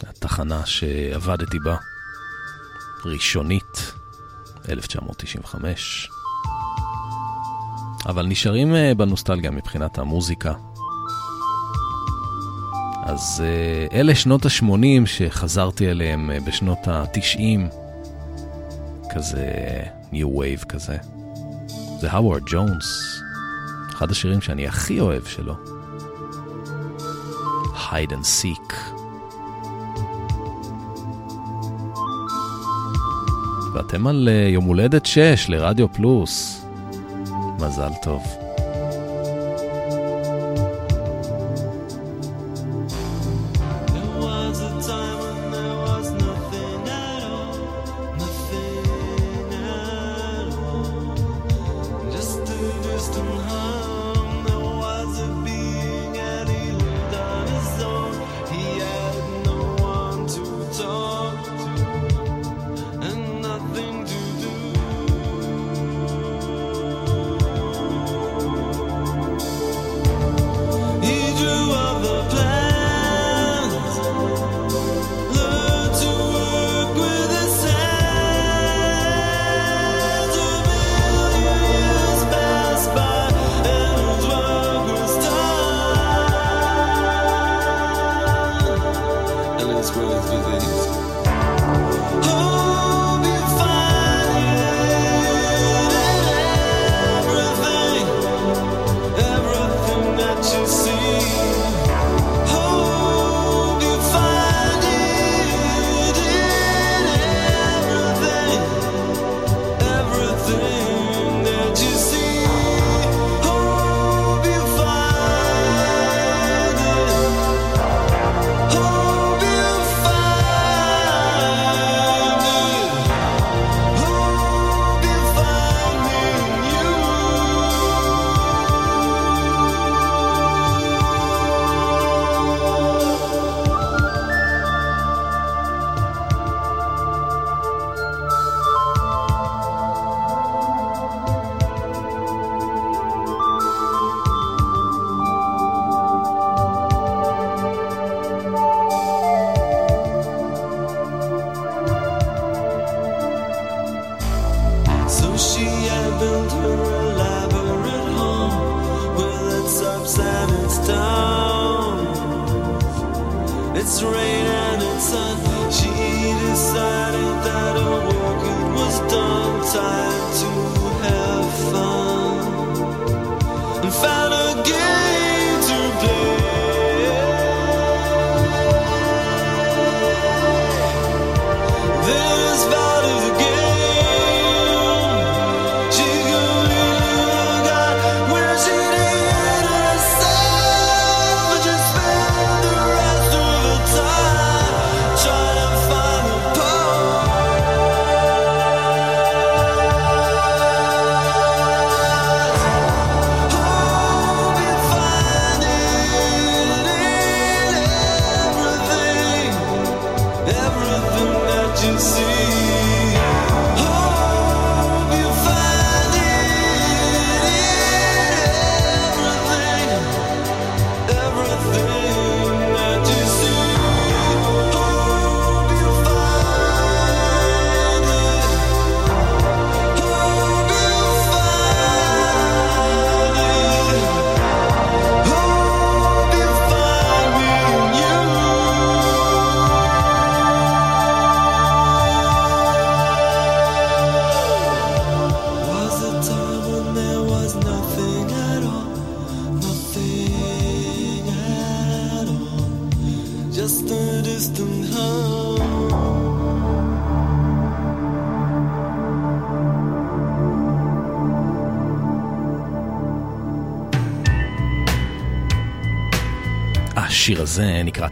[0.07, 1.75] התחנה שעבדתי בה,
[3.05, 3.91] ראשונית,
[4.69, 6.09] 1995.
[8.05, 10.53] אבל נשארים אה, בנוסטלגיה מבחינת המוזיקה,
[13.09, 17.39] אז אה, אלה שנות ה-80 שחזרתי אליהם אה, בשנות ה-90,
[19.09, 20.97] כזה אה, New Wave כזה.
[21.99, 23.19] זה הווארד ג'ונס,
[23.89, 25.53] אחד השירים שאני הכי אוהב שלו.
[27.75, 28.73] hide and seek.
[33.73, 36.65] ואתם על יום הולדת 6 לרדיו פלוס.
[37.59, 38.48] מזל טוב.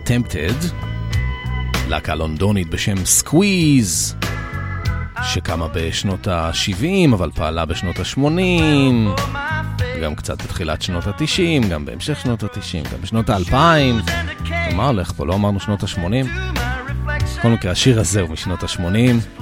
[0.07, 0.65] Tempted,
[1.89, 4.15] להקה לונדונית בשם Squeeze,
[5.23, 9.21] שקמה בשנות ה-70 אבל פעלה בשנות ה-80,
[10.03, 13.53] גם קצת בתחילת שנות ה-90, גם בהמשך שנות ה-90, גם בשנות ה-2000.
[14.75, 15.25] מה הולך פה?
[15.25, 16.27] לא אמרנו שנות ה-80?
[17.37, 19.41] בכל מקרה, השיר הזה הוא משנות ה-80.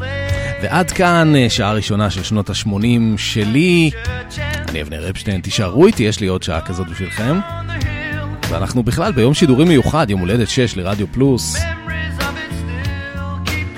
[0.62, 3.92] ועד כאן אה, שעה ראשונה של שנות ה-80 שלי.
[4.70, 7.40] אני אבנר אפשטיין, תישארו איתי, יש לי עוד שעה כזאת בשבילכם.
[8.58, 11.58] אנחנו בכלל ביום שידורים מיוחד, יום הולדת 6 לרדיו פלוס.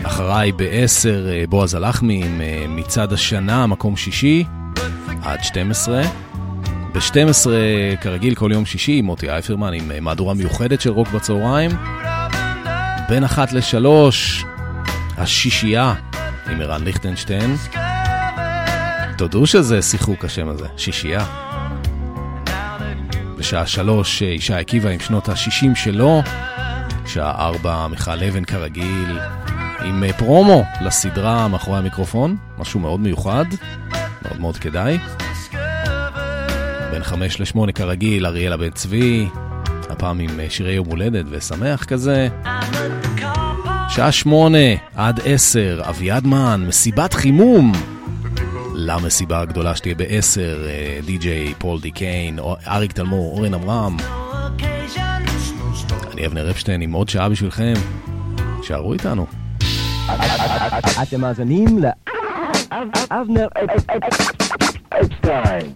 [0.03, 4.43] אחריי ב-10 אה, בועז הלחמי עם אה, מצעד השנה, מקום שישי,
[5.21, 6.01] עד 12.
[6.93, 7.47] ב-12,
[8.01, 11.71] כרגיל, כל יום שישי, מוטי אייפרמן עם אה, מהדורה מיוחדת של רוק בצהריים.
[13.09, 13.87] בין 1 ל-3,
[15.17, 15.93] השישייה
[16.51, 17.55] עם ערן ליכטנשטיין.
[19.17, 21.25] תודו שזה שיחוק השם הזה, שישייה.
[23.47, 26.21] בשעה שלוש, אה, ישי עקיבא עם שנות ה-60 שלו.
[27.05, 29.19] שעה ארבע, מיכל אבן כרגיל,
[29.85, 33.45] עם אה, פרומו לסדרה מאחורי המיקרופון, משהו מאוד מיוחד,
[34.21, 34.97] מאוד מאוד כדאי.
[36.91, 39.27] בין חמש לשמונה כרגיל, אריאלה בן צבי,
[39.89, 42.27] הפעם עם אה, שירי יום הולדת ושמח כזה.
[43.89, 47.96] שעה שמונה עד עשר, אביעד מן, מסיבת חימום.
[48.79, 53.97] למסיבה הגדולה שתהיה בעשר, אה, די.ג'יי פול די קיין, אריק תלמור, אורן עמרם.
[56.13, 57.73] אני אבנר אפשטיין עם עוד שעה בשבילכם.
[58.63, 59.25] שערו איתנו.
[61.01, 61.79] אתם מאזינים
[63.11, 63.47] לאבנר
[65.01, 65.73] אפשטיין.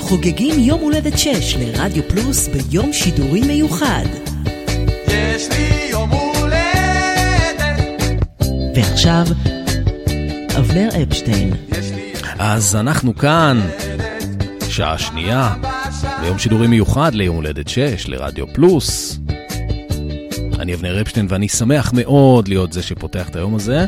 [0.00, 4.04] חוגגים יום הולדת 6 לרדיו פלוס ביום שידורי מיוחד.
[5.06, 7.76] יש לי יום הולדת,
[8.74, 9.24] ועכשיו,
[10.62, 11.54] אבנר אפשטיין.
[12.38, 13.60] אז אנחנו כאן,
[14.68, 15.54] שעה שנייה,
[16.20, 19.18] ביום שידורי מיוחד ליום הולדת 6 לרדיו פלוס.
[20.58, 23.86] אני אבנר אפשטיין ואני שמח מאוד להיות זה שפותח את היום הזה.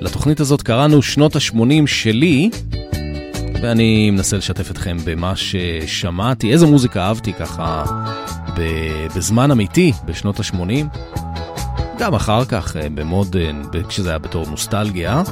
[0.00, 2.50] לתוכנית הזאת קראנו שנות ה-80 שלי,
[3.62, 7.84] ואני מנסה לשתף אתכם במה ששמעתי, איזה מוזיקה אהבתי ככה
[9.16, 10.98] בזמן אמיתי בשנות ה-80.
[11.98, 15.22] גם אחר כך אה, במודן, כשזה היה בתור נוסטלגיה.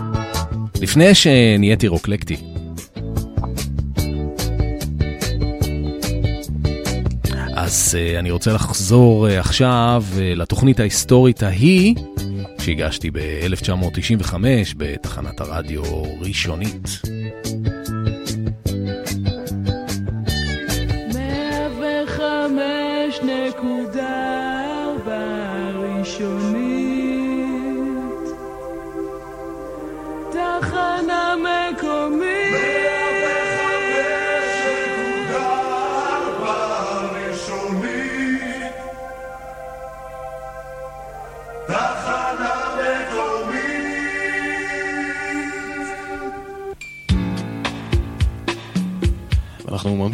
[0.81, 2.37] לפני שנהייתי רוקלקטי.
[7.57, 10.05] אז uh, אני רוצה לחזור uh, עכשיו
[10.37, 11.95] לתוכנית ההיסטורית ההיא
[12.59, 14.35] שהגשתי ב-1995
[14.77, 15.83] בתחנת הרדיו
[16.21, 17.03] ראשונית.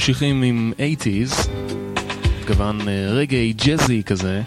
[0.09, 1.49] ממשיכים עם 80's,
[2.47, 4.43] כמובן אה, רגעי ג'אזי כזה,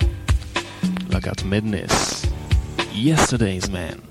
[1.09, 2.25] להקת מדנס,
[2.93, 4.10] Yesterday's Man.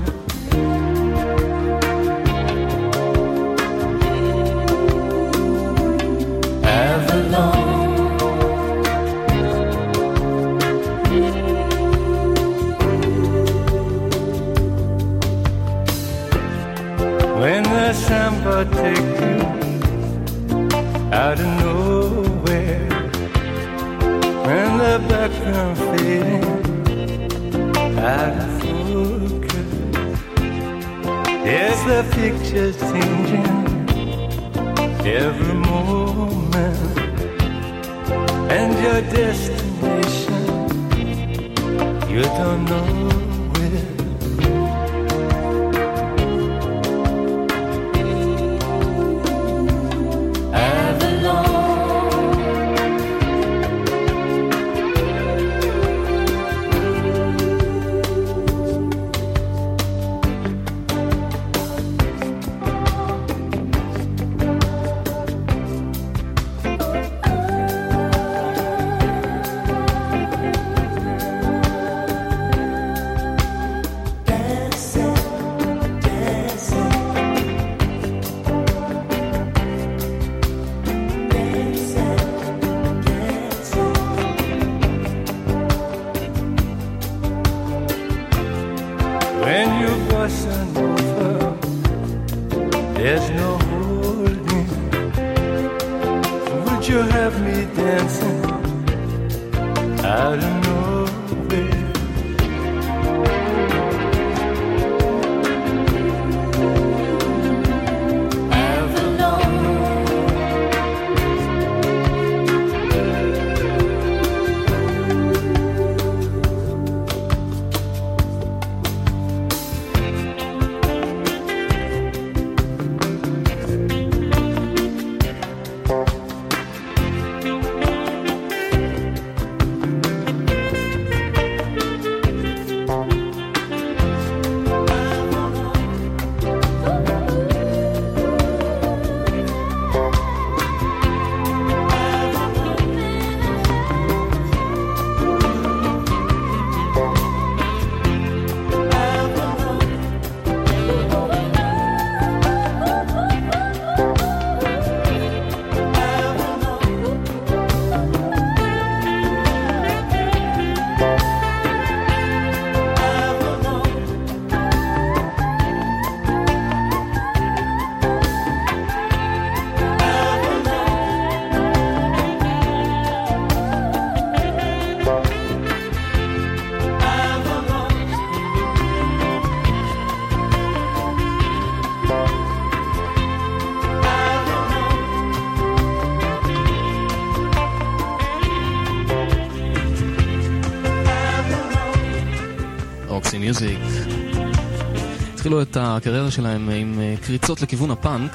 [195.97, 198.31] הקריירה שלהם עם אה, קריצות לכיוון הפאנק.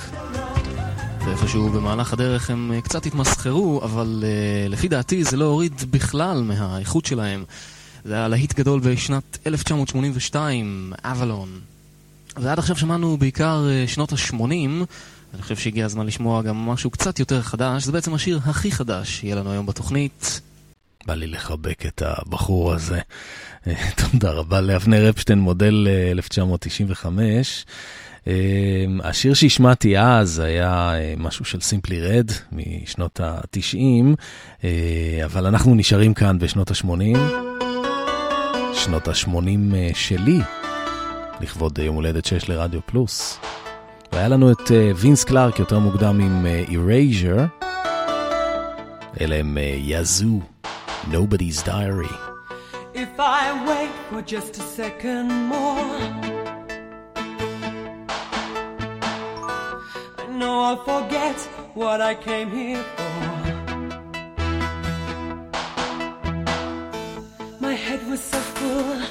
[1.27, 6.43] ואיפשהו במהלך הדרך הם אה, קצת התמסחרו, אבל אה, לפי דעתי זה לא הוריד בכלל
[6.43, 7.45] מהאיכות שלהם.
[8.05, 11.61] זה היה להיט גדול בשנת 1982, אבלון.
[12.37, 14.43] ועד עכשיו שמענו בעיקר אה, שנות ה-80,
[15.35, 17.85] אני חושב שהגיע הזמן לשמוע גם משהו קצת יותר חדש.
[17.85, 20.41] זה בעצם השיר הכי חדש שיהיה לנו היום בתוכנית.
[21.07, 23.01] בא לי לחבק את הבחור הזה.
[23.66, 23.74] אה,
[24.10, 27.66] תודה רבה לאבנר אפשטיין, מודל אה, 1995.
[28.26, 28.32] אה,
[29.05, 34.66] השיר שהשמעתי אז היה אה, משהו של סימפלי רד משנות ה-90,
[35.24, 37.18] אבל אנחנו נשארים כאן בשנות ה-80.
[38.74, 40.38] שנות ה-80 שלי,
[41.40, 43.38] לכבוד יום הולדת 6 לרדיו פלוס.
[44.12, 47.44] והיה לנו את אה, וינס קלארק יותר מוקדם עם אירייז'ר.
[49.20, 50.40] אלה הם אה, יזו,
[51.12, 52.26] Nobody's Diary.
[52.98, 56.01] If I wait for just a second more,
[60.16, 61.39] I know I'll forget
[61.74, 63.16] what I came here for.
[67.60, 69.02] My head was so full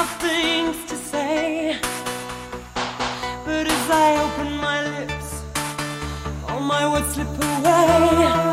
[0.00, 1.78] of things to say,
[3.44, 5.44] but as I open my lips,
[6.48, 8.43] all my words slip away.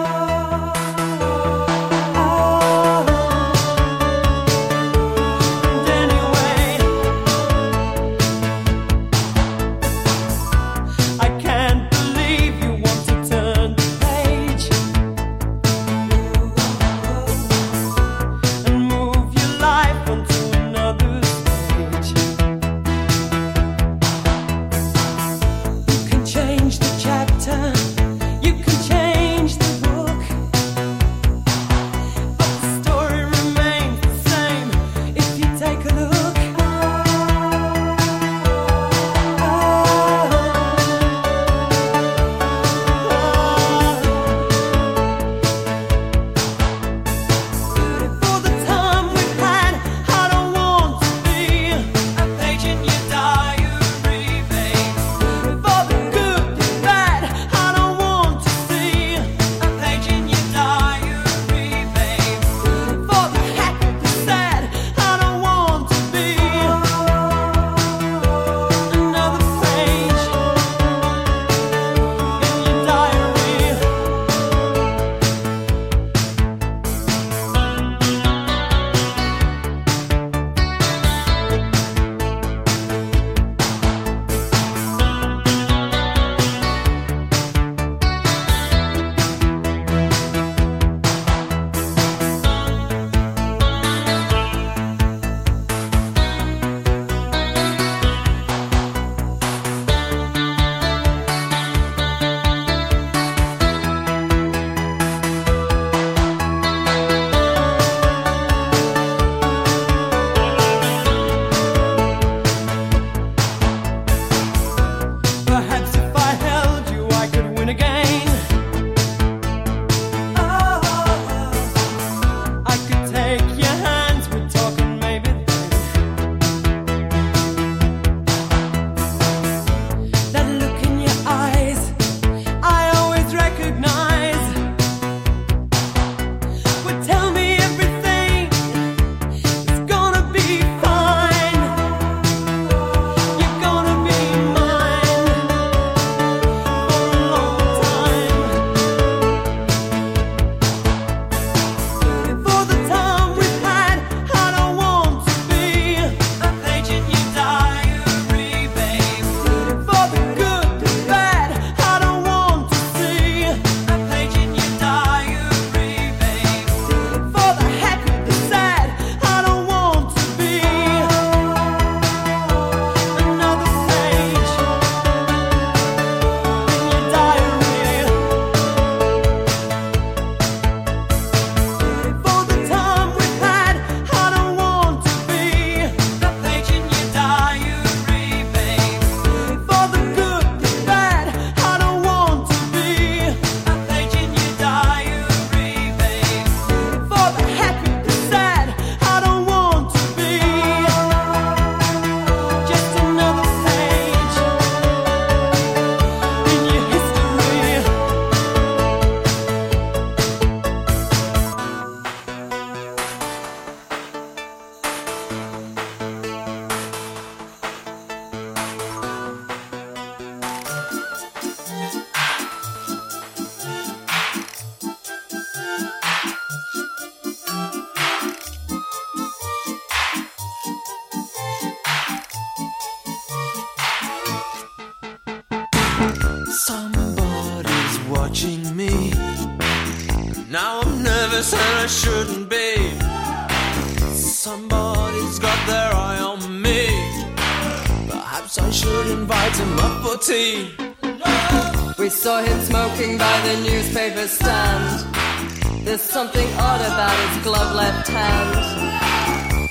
[256.28, 258.54] something odd about his glove left hand.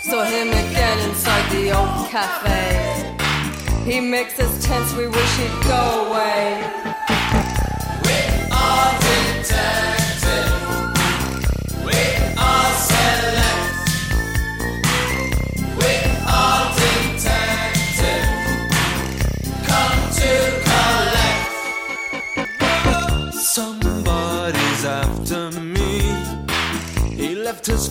[0.03, 3.15] Saw him again inside the old cafe.
[3.85, 6.61] He makes us tense, we wish he'd go away.
[8.03, 8.19] We
[8.51, 10.25] are detectives.
[11.87, 12.01] We
[12.37, 13.40] are celebrities.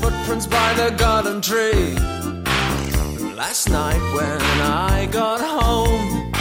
[0.10, 1.94] footprints by the garden tree.
[3.36, 6.32] Last night when I got home,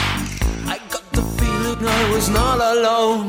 [0.75, 3.27] I got the feeling I was not alone.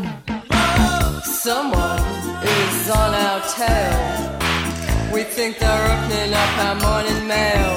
[1.24, 2.04] Someone
[2.44, 5.14] is on our tail.
[5.14, 7.72] We think they're opening up our morning mail.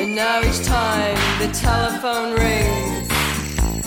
[0.00, 3.08] And now each time the telephone rings,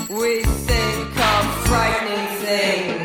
[0.10, 3.05] we think of frightening things.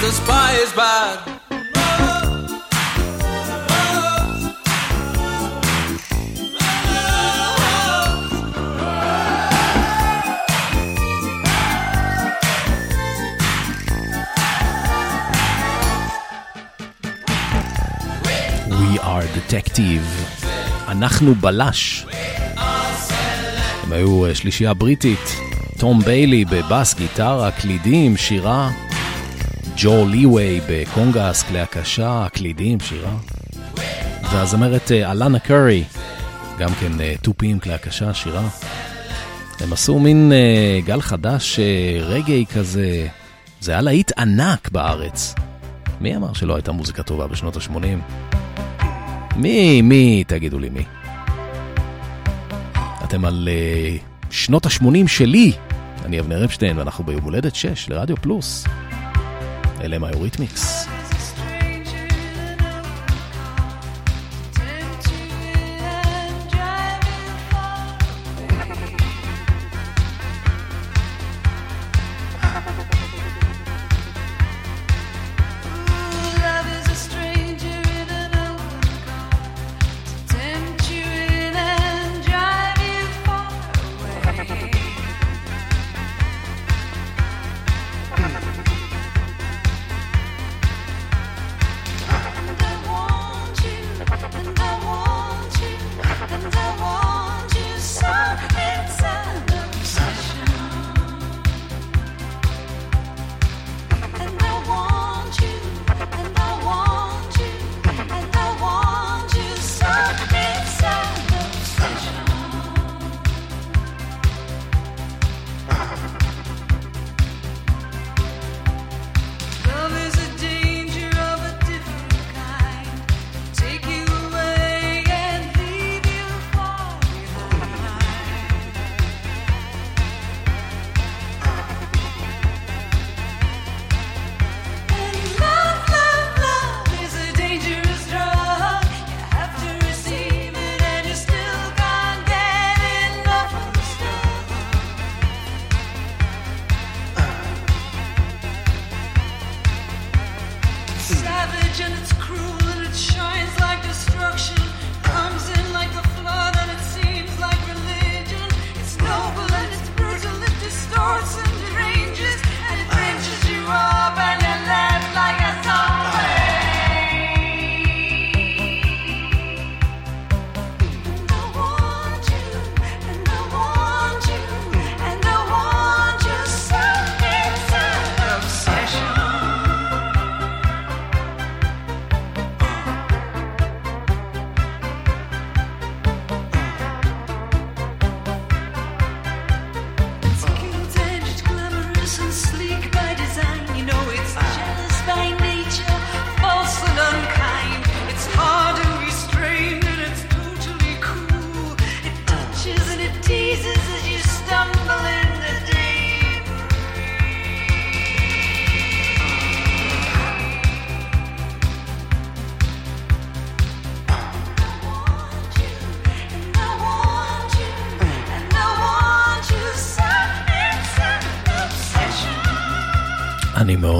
[0.00, 1.18] The spy is bad.
[18.70, 18.98] We.
[20.88, 22.06] אנחנו בלש.
[23.82, 25.36] הם היו אה, שלישייה בריטית.
[25.78, 28.70] תום ביילי בבאס, גיטרה, קלידים, שירה.
[29.82, 33.16] ג'ו ליווי בקונגס, כלי הקשה, קלידים, שירה.
[34.32, 35.84] והזמרת אה, אלנה קורי,
[36.58, 38.48] גם כן אה, תופים, כלי הקשה, שירה.
[39.60, 43.06] הם עשו מין אה, גל חדש, אה, רגעי כזה.
[43.60, 45.34] זה היה להיט ענק בארץ.
[46.00, 47.86] מי אמר שלא הייתה מוזיקה טובה בשנות ה-80?
[49.36, 50.84] מי, מי, תגידו לי מי.
[53.04, 55.52] אתם על uh, שנות ה-80 שלי.
[56.04, 58.66] אני אבנר אפשטיין, ואנחנו ביום הולדת 6 לרדיו פלוס.
[59.80, 60.86] אלה הם היוריתמיקס.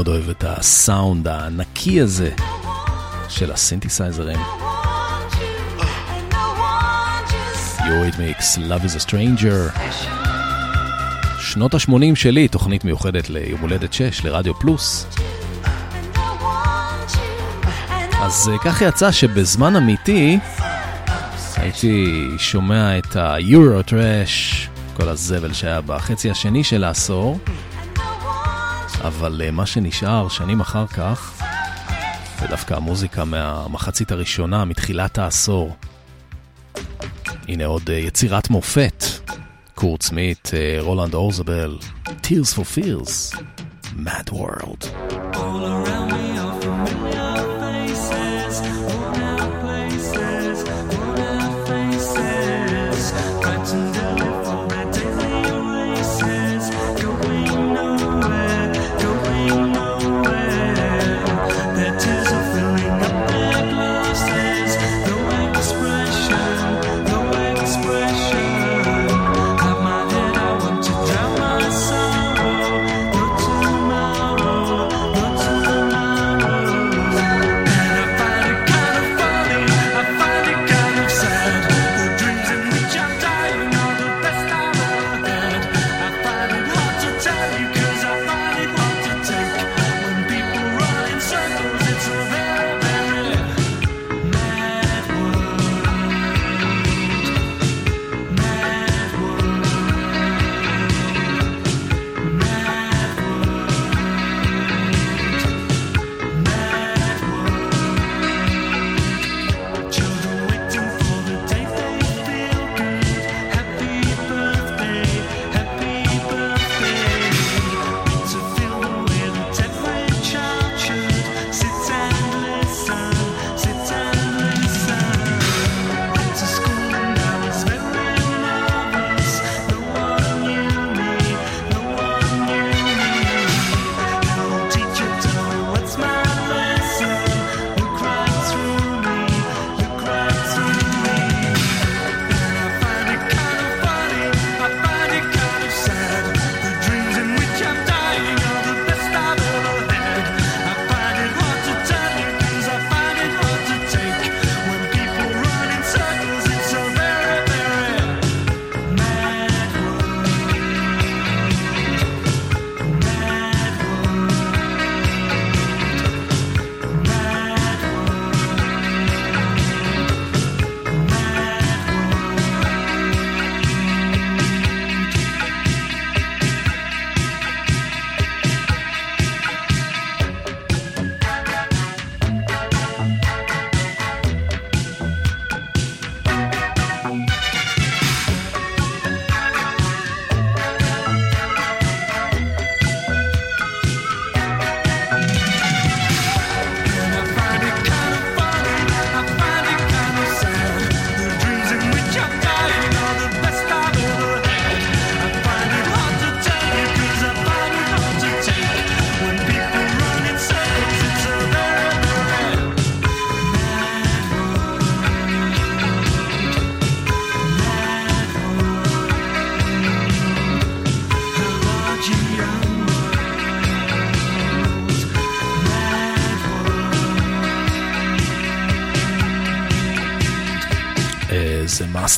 [0.00, 2.30] מאוד אוהב את הסאונד הענקי הזה
[3.28, 4.38] של הסינתסייזרים.
[7.88, 9.80] יוריתמיקס, Love is a Stranger.
[11.40, 15.06] שנות ה-80 שלי, תוכנית מיוחדת ליום הולדת 6 לרדיו פלוס.
[18.20, 20.38] אז אה, כך יצא שבזמן אמיתי
[21.56, 23.16] הייתי שומע את
[23.86, 27.38] טראש, כל הזבל שהיה בחצי השני של העשור,
[29.00, 31.42] אבל אה, מה שנשאר שנים אחר כך,
[32.40, 35.76] זה דווקא המוזיקה מהמחצית הראשונה, מתחילת העשור.
[37.48, 39.04] הנה עוד אה, יצירת מופת,
[39.74, 43.36] קורט סמית, אה, רולנד אורזבל, Tears for Fears,
[43.96, 45.09] Mad World.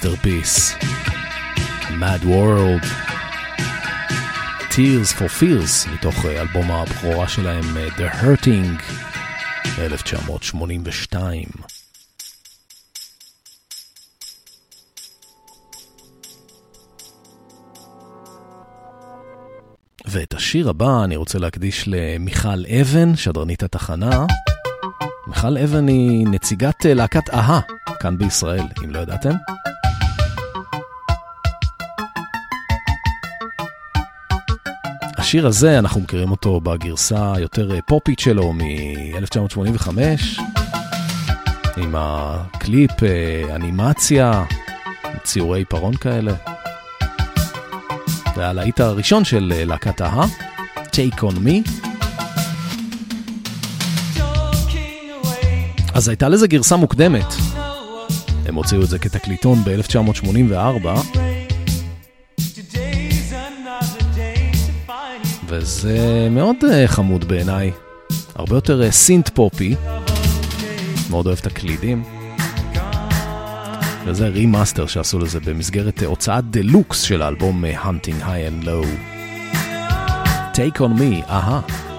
[0.04, 0.74] Masterpiece.
[1.88, 2.84] Mad World.
[4.70, 8.82] Tears for Fears, מתוך אה, אלבום הבכורה שלהם, אה, The Hurting,
[9.78, 11.48] 1982.
[20.06, 24.26] ואת השיר הבא אני רוצה להקדיש למיכל אבן, שדרנית התחנה.
[25.26, 27.60] מיכל אבן היא נציגת אה, להקת אהה,
[28.00, 29.34] כאן בישראל, אם לא ידעתם.
[35.32, 39.88] השיר הזה, אנחנו מכירים אותו בגרסה היותר אה, פופית שלו מ-1985,
[41.76, 44.44] עם הקליפ, אה, אנימציה,
[45.24, 46.32] ציורי עיפרון כאלה.
[48.34, 50.26] זה הלהיט הראשון של אה, להקת אהה,
[50.76, 51.70] Take on Me.
[55.94, 57.34] אז הייתה לזה גרסה מוקדמת.
[58.46, 60.86] הם הוציאו את זה כתקליטון ב-1984,
[65.52, 67.72] וזה מאוד אה, חמוד בעיניי.
[68.34, 69.74] הרבה יותר אה, synth פופי.
[71.10, 72.02] מאוד אוהב את הקלידים.
[74.06, 78.86] וזה remaster שעשו לזה במסגרת אה, הוצאת דלוקס של האלבום Hunting High and Low.
[80.54, 81.60] Take on me, אהה.
[81.68, 81.91] I'll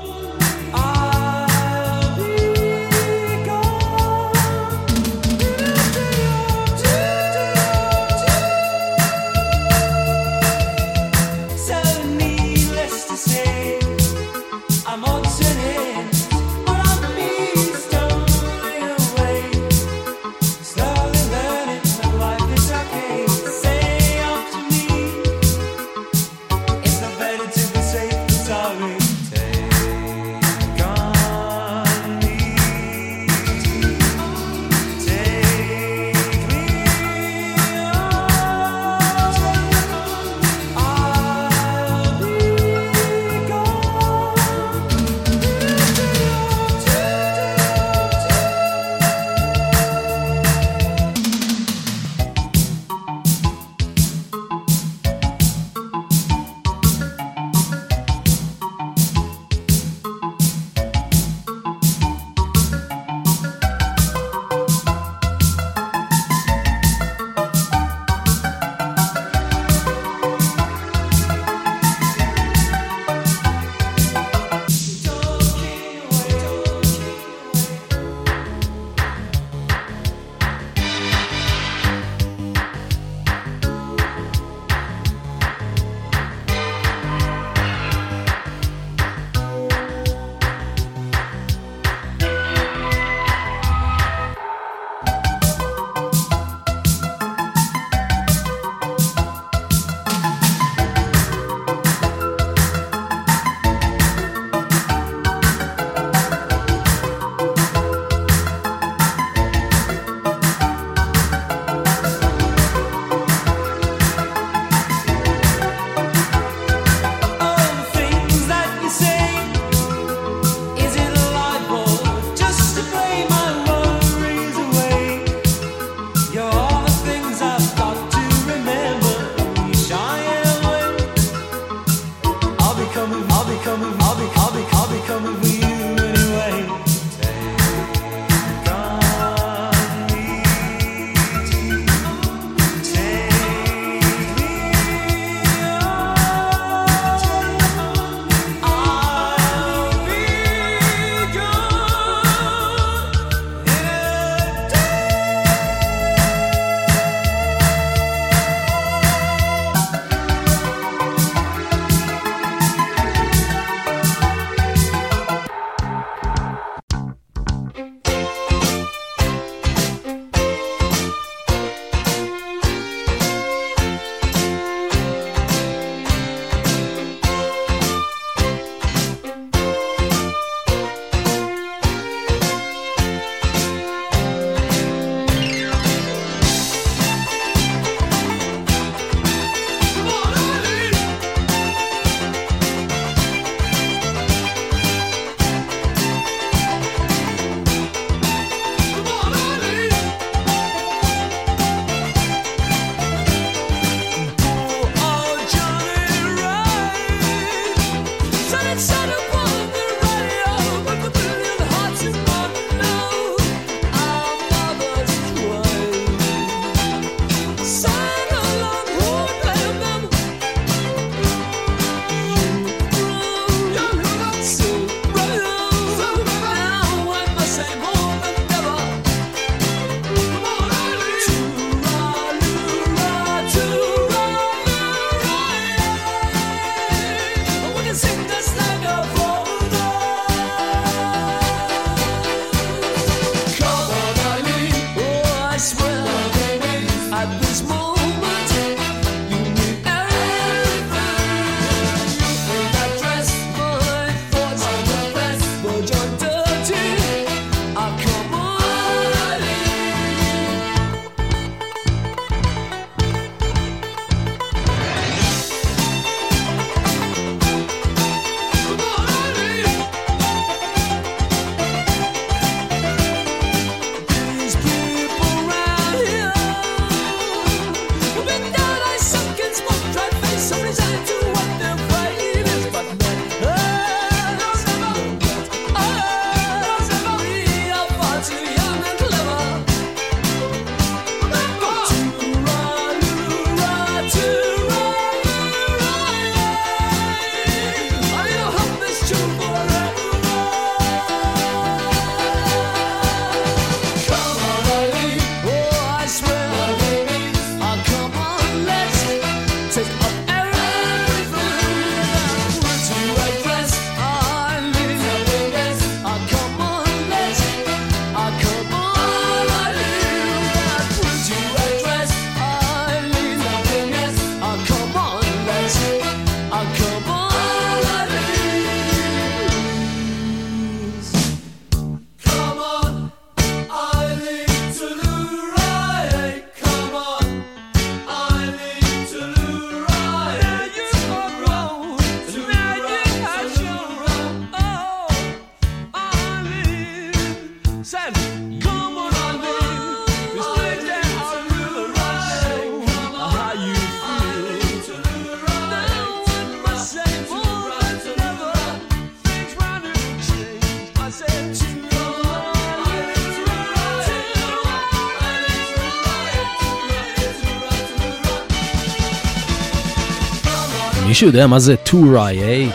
[371.23, 372.73] מישהו יודע מה זה 2RIA?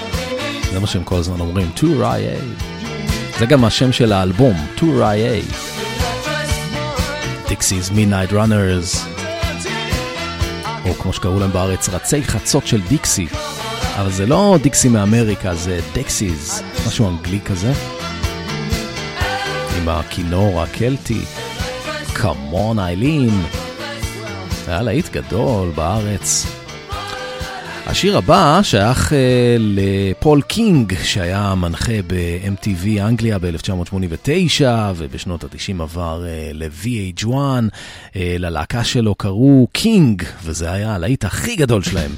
[0.73, 2.63] זה מה שהם כל הזמן אומרים, 2RIA.
[3.39, 5.55] זה גם השם של האלבום, 2RIA.
[7.47, 9.07] טיקסיס Midnight ראנרס.
[10.85, 13.27] או כמו שקראו להם בארץ, רצי חצות של דיקסי.
[13.97, 17.73] אבל זה לא דיקסי מאמריקה, זה דקסיז, משהו אנגלי כזה.
[19.79, 21.21] עם הכינור הקלטי,
[22.15, 23.43] Come איילין.
[24.69, 26.58] היה להיט גדול בארץ.
[27.89, 34.63] השיר הבא שייך אה, לפול קינג, שהיה מנחה ב-MTV אנגליה ב-1989,
[34.97, 37.33] ובשנות ה-90 עבר אה, ל-VH1.
[38.17, 42.11] אה, ללהקה שלו קראו קינג, וזה היה הלהיט הכי גדול שלהם.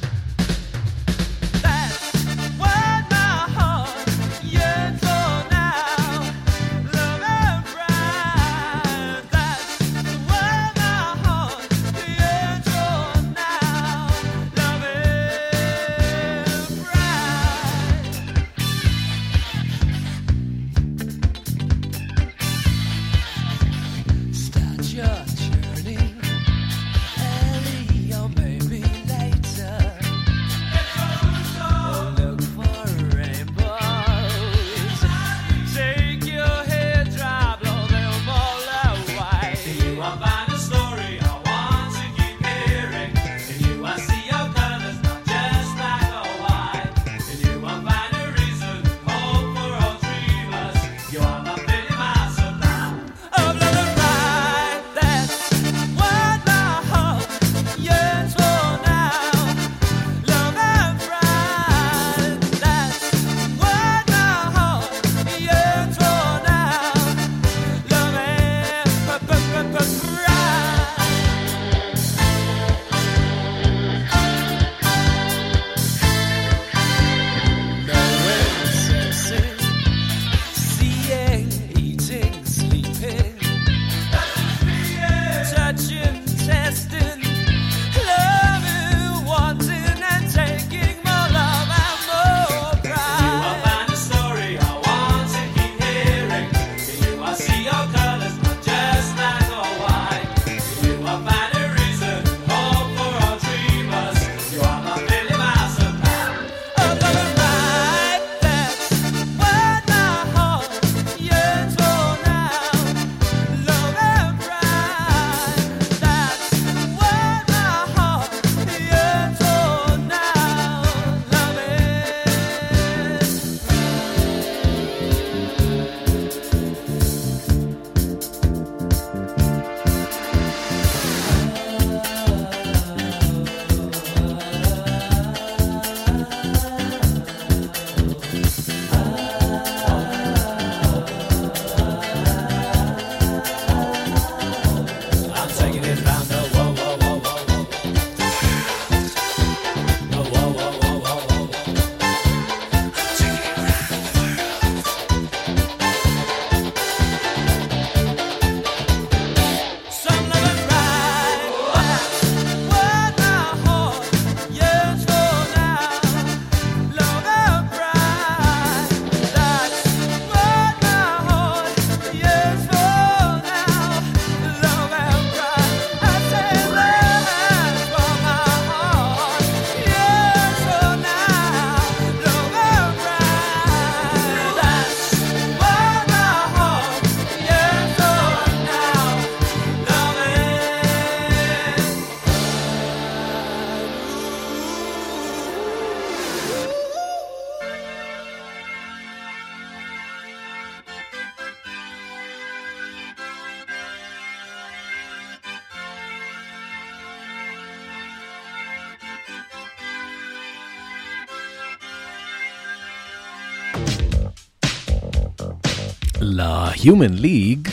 [216.82, 217.70] Human League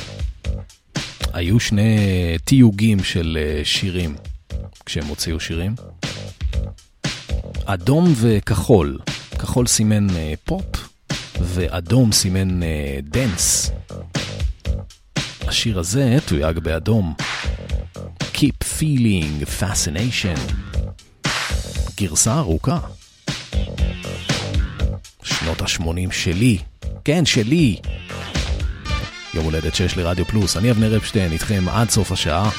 [1.33, 1.97] היו שני
[2.43, 4.15] תיוגים של אה, שירים,
[4.85, 5.75] כשהם הוציאו שירים.
[7.65, 8.99] אדום וכחול.
[9.39, 10.65] כחול סימן אה, פופ,
[11.41, 13.71] ואדום סימן אה, dance.
[15.41, 17.13] השיר הזה תויג באדום.
[18.19, 20.51] Keep Feeling Fascination.
[21.97, 22.79] גרסה ארוכה.
[25.23, 26.57] שנות ה-80 שלי.
[27.05, 27.77] כן, שלי.
[29.37, 32.49] יום הולדת 6 לרדיו פלוס, אני אבנר אפשטיין, איתכם עד סוף השעה.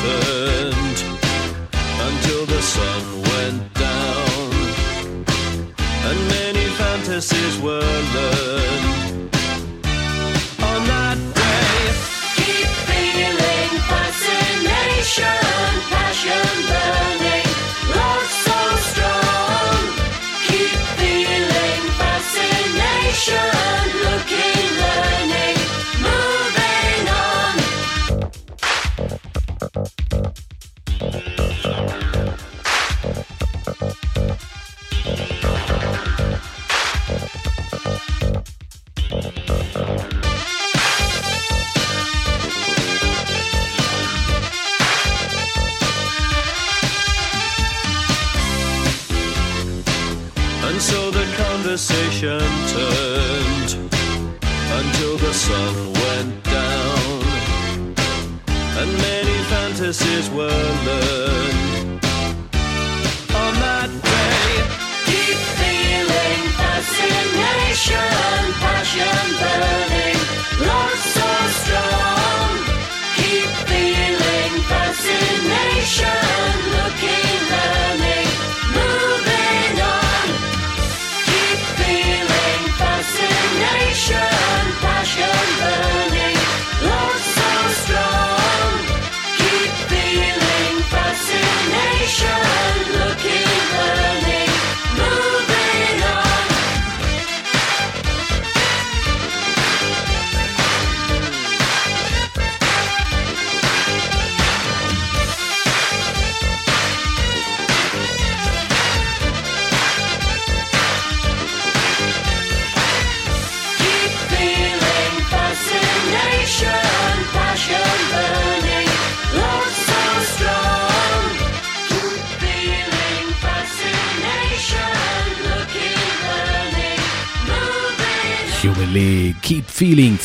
[0.00, 0.98] turned
[2.08, 5.24] until the sun went down,
[6.08, 7.80] and many fantasies were
[8.14, 8.31] learned.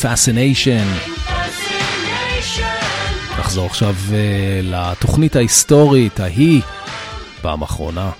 [0.02, 0.86] Fascination.
[3.38, 4.12] נחזור עכשיו uh,
[4.62, 6.62] לתוכנית ההיסטורית ההיא,
[7.42, 8.10] פעם אחרונה,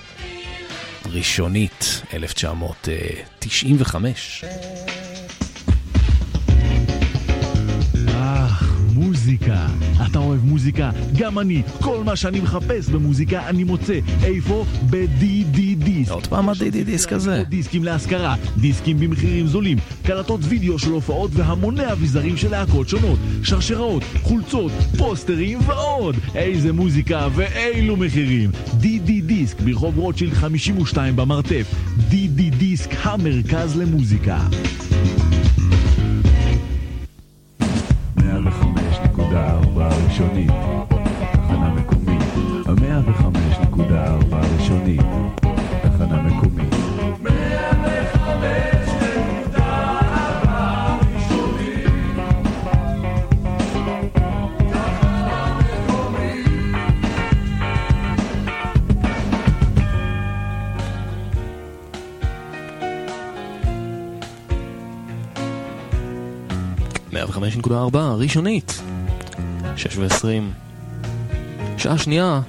[1.13, 4.45] ראשונית, 1995.
[8.99, 9.67] מוזיקה.
[10.11, 10.91] אתה אוהב מוזיקה?
[11.19, 11.63] גם אני.
[11.83, 13.99] כל מה שאני מחפש במוזיקה אני מוצא.
[14.25, 14.65] איפה?
[14.91, 16.11] ב-DD דיסק.
[16.11, 17.43] עוד פעם ה-DD דיסק הזה.
[17.49, 19.79] דיסקים להשכרה, דיסקים במחירים זולים,
[20.09, 26.17] קלטות וידאו של הופעות והמוני אביזרים של להקות שונות, שרשראות, חולצות, פוסטרים ועוד.
[26.35, 28.51] איזה מוזיקה ואילו מחירים.
[28.81, 31.75] די.די דיסק ברחוב רוטשילד 52 במרתף.
[32.09, 34.39] די.די דיסק, המרכז למוזיקה.
[38.19, 38.23] 105.4
[39.77, 40.51] ראשונית
[67.65, 68.83] 105.4 ראשונית,
[69.77, 70.27] 6 ו-20.
[71.77, 72.41] שעה שנייה,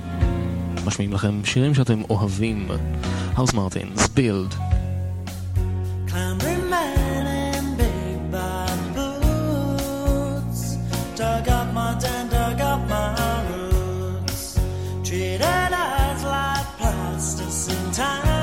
[0.86, 2.68] משמיעים לכם שירים שאתם אוהבים.
[3.36, 4.56] האוס מרטינס, בילד.
[11.20, 13.08] Dug up my den, dug up my
[13.50, 14.42] roots.
[15.08, 18.39] Treated as like plasticine time.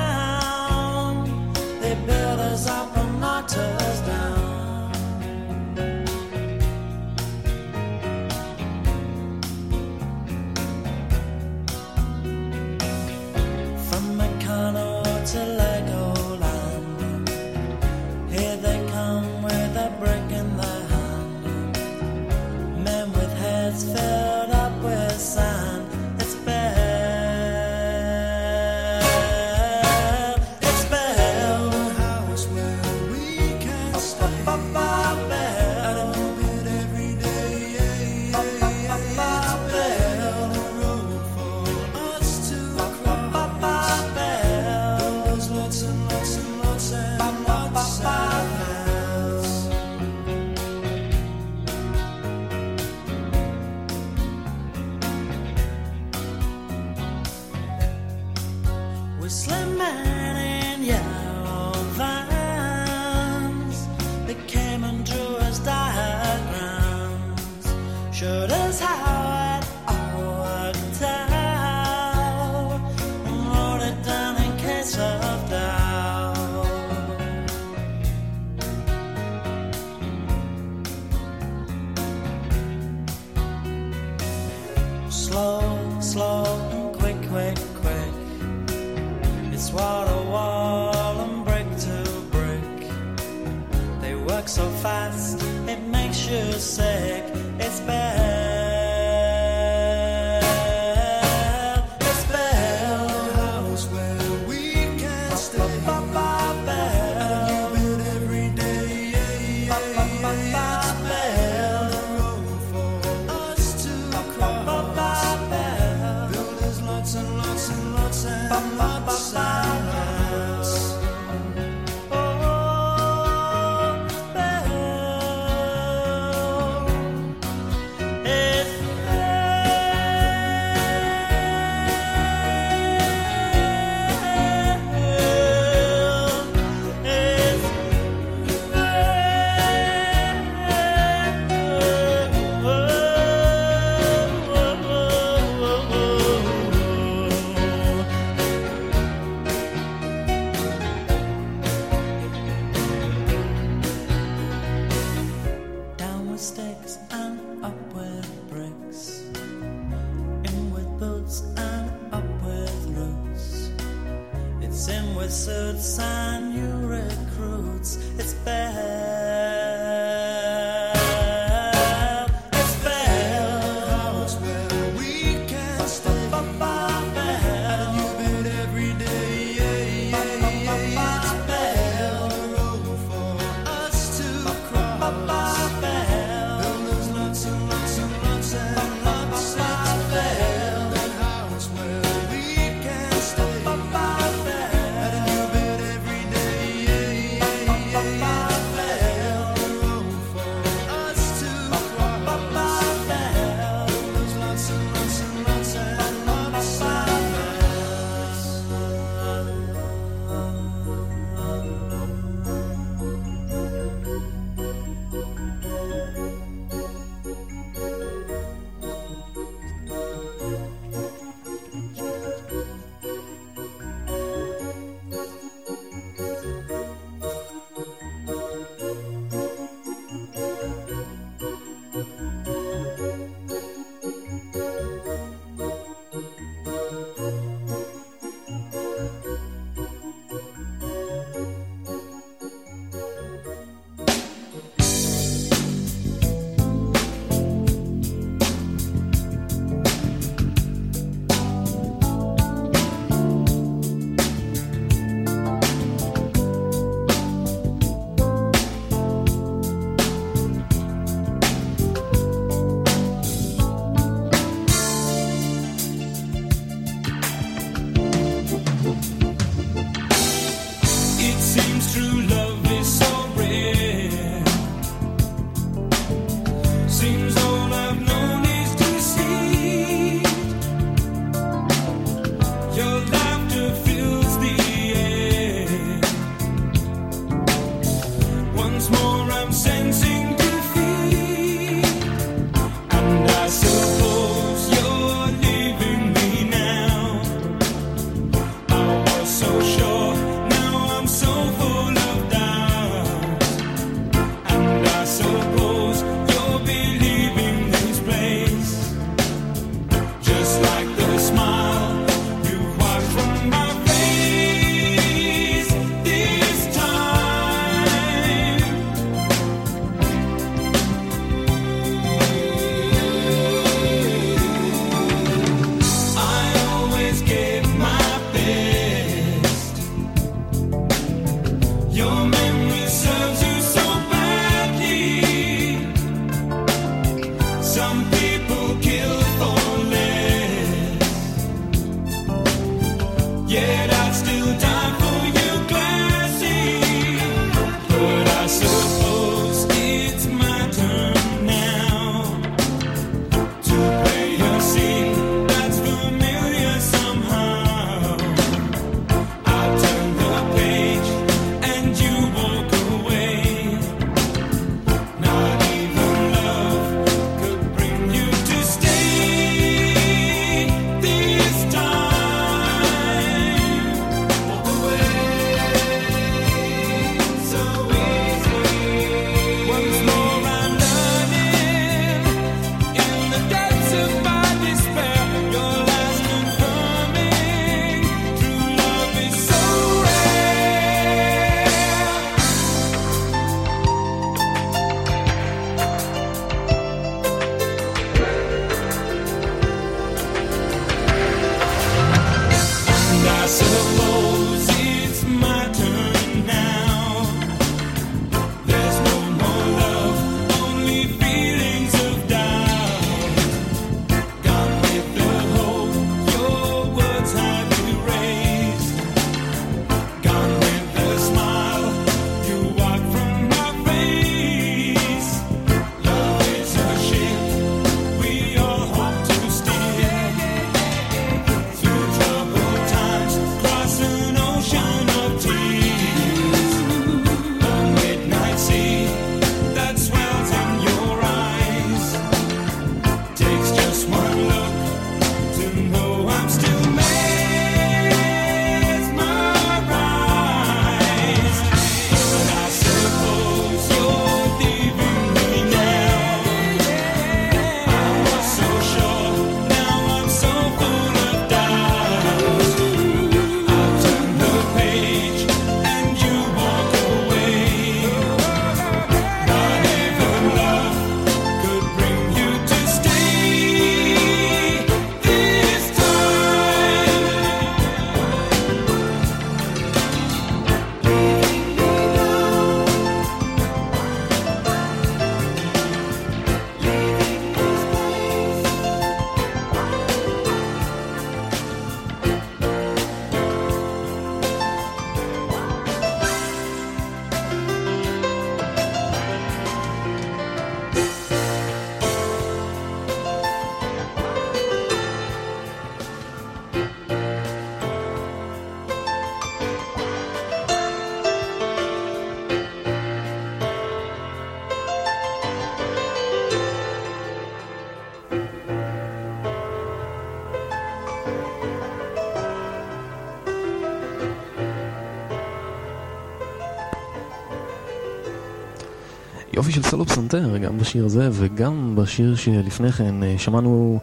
[530.09, 534.01] פסנתר, גם בשיר הזה וגם בשיר שלפני כן אה, שמענו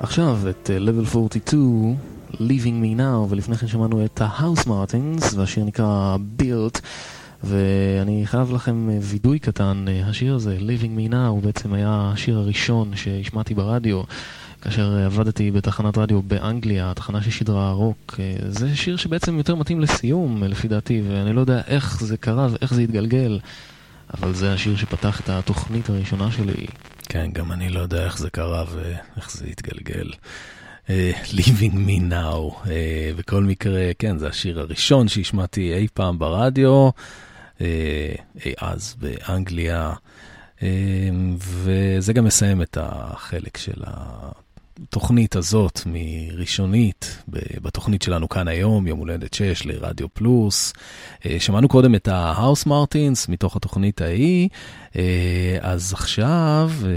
[0.00, 1.96] עכשיו את אה, Level 42,
[2.32, 6.80] Leaving Me Now, ולפני כן שמענו את ה-House Martins, והשיר נקרא Built,
[7.44, 12.38] ואני חייב לכם אה, וידוי קטן, השיר הזה, Leaving Me Now, הוא בעצם היה השיר
[12.38, 14.02] הראשון שהשמעתי ברדיו.
[14.62, 20.68] כאשר עבדתי בתחנת רדיו באנגליה, תחנה ששידרה רוק, זה שיר שבעצם יותר מתאים לסיום, לפי
[20.68, 23.38] דעתי, ואני לא יודע איך זה קרה ואיך זה התגלגל,
[24.14, 26.66] אבל זה השיר שפתח את התוכנית הראשונה שלי.
[27.08, 30.10] כן, גם אני לא יודע איך זה קרה ואיך זה התגלגל.
[30.90, 36.90] אה, Living Me Now, אה, בכל מקרה, כן, זה השיר הראשון שהשמעתי אי פעם ברדיו,
[37.60, 38.14] אה,
[38.44, 39.92] אי אז באנגליה,
[40.62, 40.68] אה,
[41.38, 43.82] וזה גם מסיים את החלק של
[44.82, 47.22] התוכנית הזאת מראשונית,
[47.62, 50.72] בתוכנית שלנו כאן היום, יום הולדת 6 לרדיו פלוס.
[51.26, 54.48] אה, שמענו קודם את ה-House Martins מתוך התוכנית ההיא,
[54.96, 56.90] אה, אז עכשיו אה,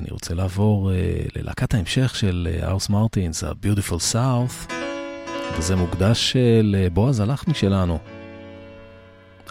[0.00, 0.90] אני רוצה לעבור
[1.36, 4.72] ללהקת ההמשך של House Martins, ה-Beautiful South,
[5.58, 7.98] וזה מוקדש לבועז הלחמי שלנו.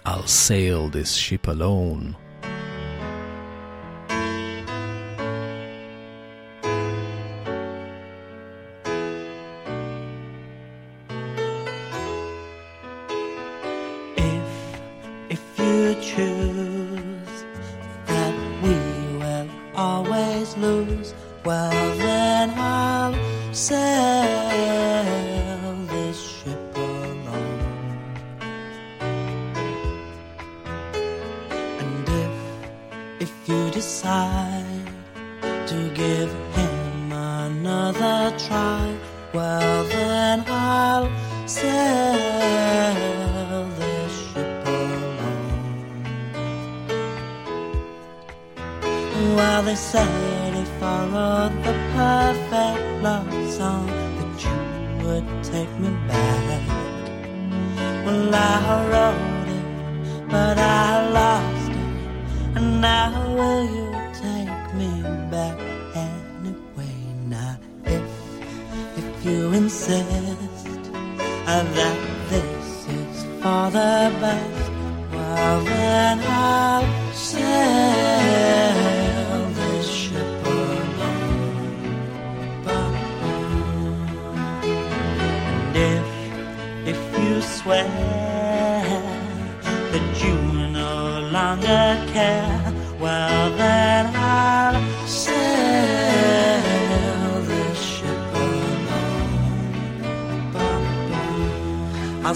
[0.06, 2.29] I'll sail this ship alone.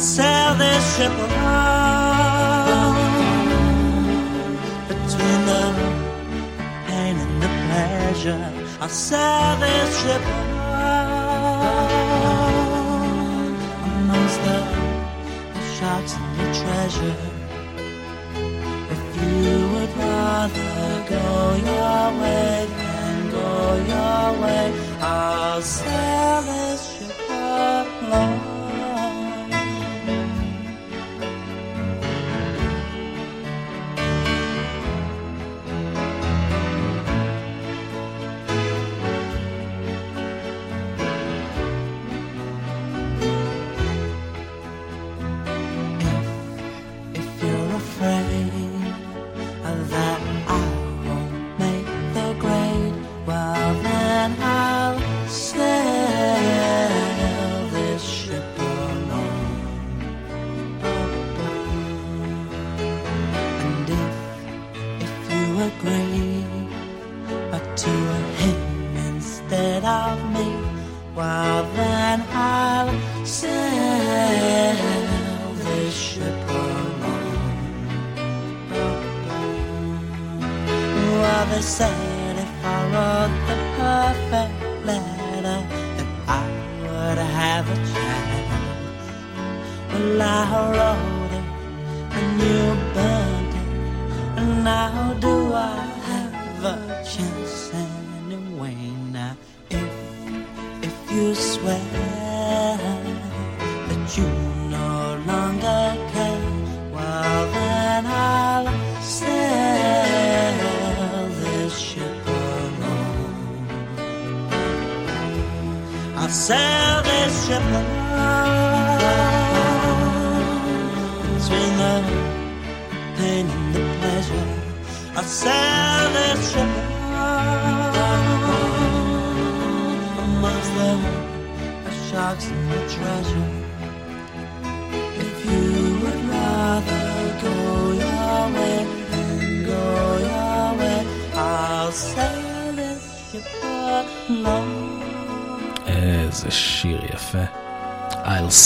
[0.03, 1.31] Sail this ship alone
[4.89, 5.63] between the
[6.87, 8.51] pain and the pleasure.
[8.81, 10.73] I'll sail this ship alone
[13.95, 14.59] amongst the,
[15.53, 17.17] the sharks and the treasure.
[18.95, 21.27] If you would rather go
[21.71, 23.51] your way than go
[23.93, 24.65] your way,
[24.99, 26.62] I'll sail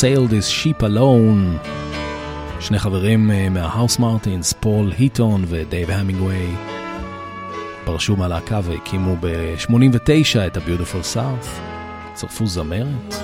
[0.01, 1.69] sail this ship alone.
[2.59, 6.55] שני חברים אה, מה-Housemartins, פול היטון ודייב המינגווי,
[7.85, 11.47] פרשו מהלהקה והקימו ב-89 את ה-Beautiful South.
[12.13, 13.15] צרפו זמרת,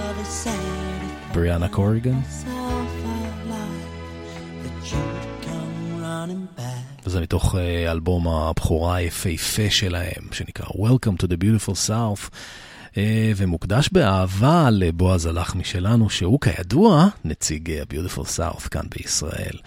[1.34, 2.20] בריאנה קוריגן,
[7.06, 12.30] וזה מתוך אה, אלבום הבכורה היפהפה שלהם, שנקרא Welcome to the Beautiful South.
[12.98, 19.58] אה, ומוקדש באהבה לבועז הלחמי שלנו, שהוא כידוע נציג אה, ה-Beautiful South כאן בישראל.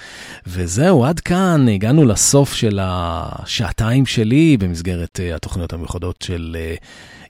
[0.47, 6.75] וזהו, עד כאן הגענו לסוף של השעתיים שלי במסגרת אה, התוכניות המיוחדות של אה,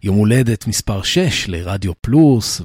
[0.03, 2.63] יום הולדת מספר 6 לרדיו פלוס,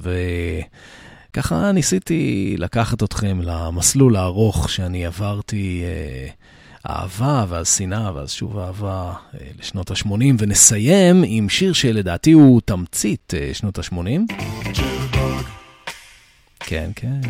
[1.30, 5.82] וככה ניסיתי לקחת אתכם למסלול הארוך שאני עברתי.
[5.84, 6.28] אה,
[6.90, 13.34] אהבה ואז שנאה ואז שוב אהבה אה, לשנות ה-80 ונסיים עם שיר שלדעתי הוא תמצית
[13.36, 14.34] אה, שנות ה-80.
[16.60, 17.20] כן, כן.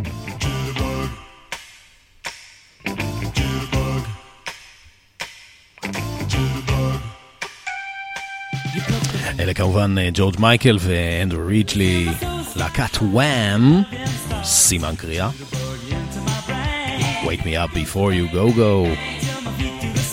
[9.41, 12.09] אלה כמובן אה, ג'ורג' מייקל ואנדרו ריג'לי,
[12.57, 13.83] להקת וואם,
[14.45, 15.31] סימן קריאה.
[17.25, 19.22] Wake me up before you go go.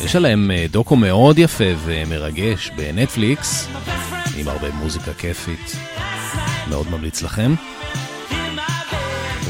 [0.06, 3.68] יש עליהם אה, דוקו מאוד יפה ומרגש בנטפליקס,
[4.38, 5.76] עם הרבה מוזיקה כיפית.
[6.70, 7.54] מאוד ממליץ לכם.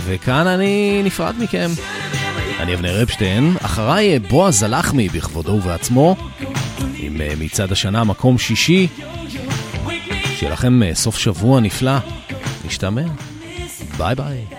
[0.06, 1.70] וכאן אני נפרד מכם.
[2.60, 6.16] אני אבנר אפשטיין, אחריי אה, בועז הלחמי בכבודו ובעצמו,
[6.98, 8.88] עם אה, מצעד השנה מקום שישי.
[10.36, 11.98] שיהיה לכם סוף שבוע נפלא.
[12.66, 13.02] נשתמע.
[13.98, 14.59] ביי ביי.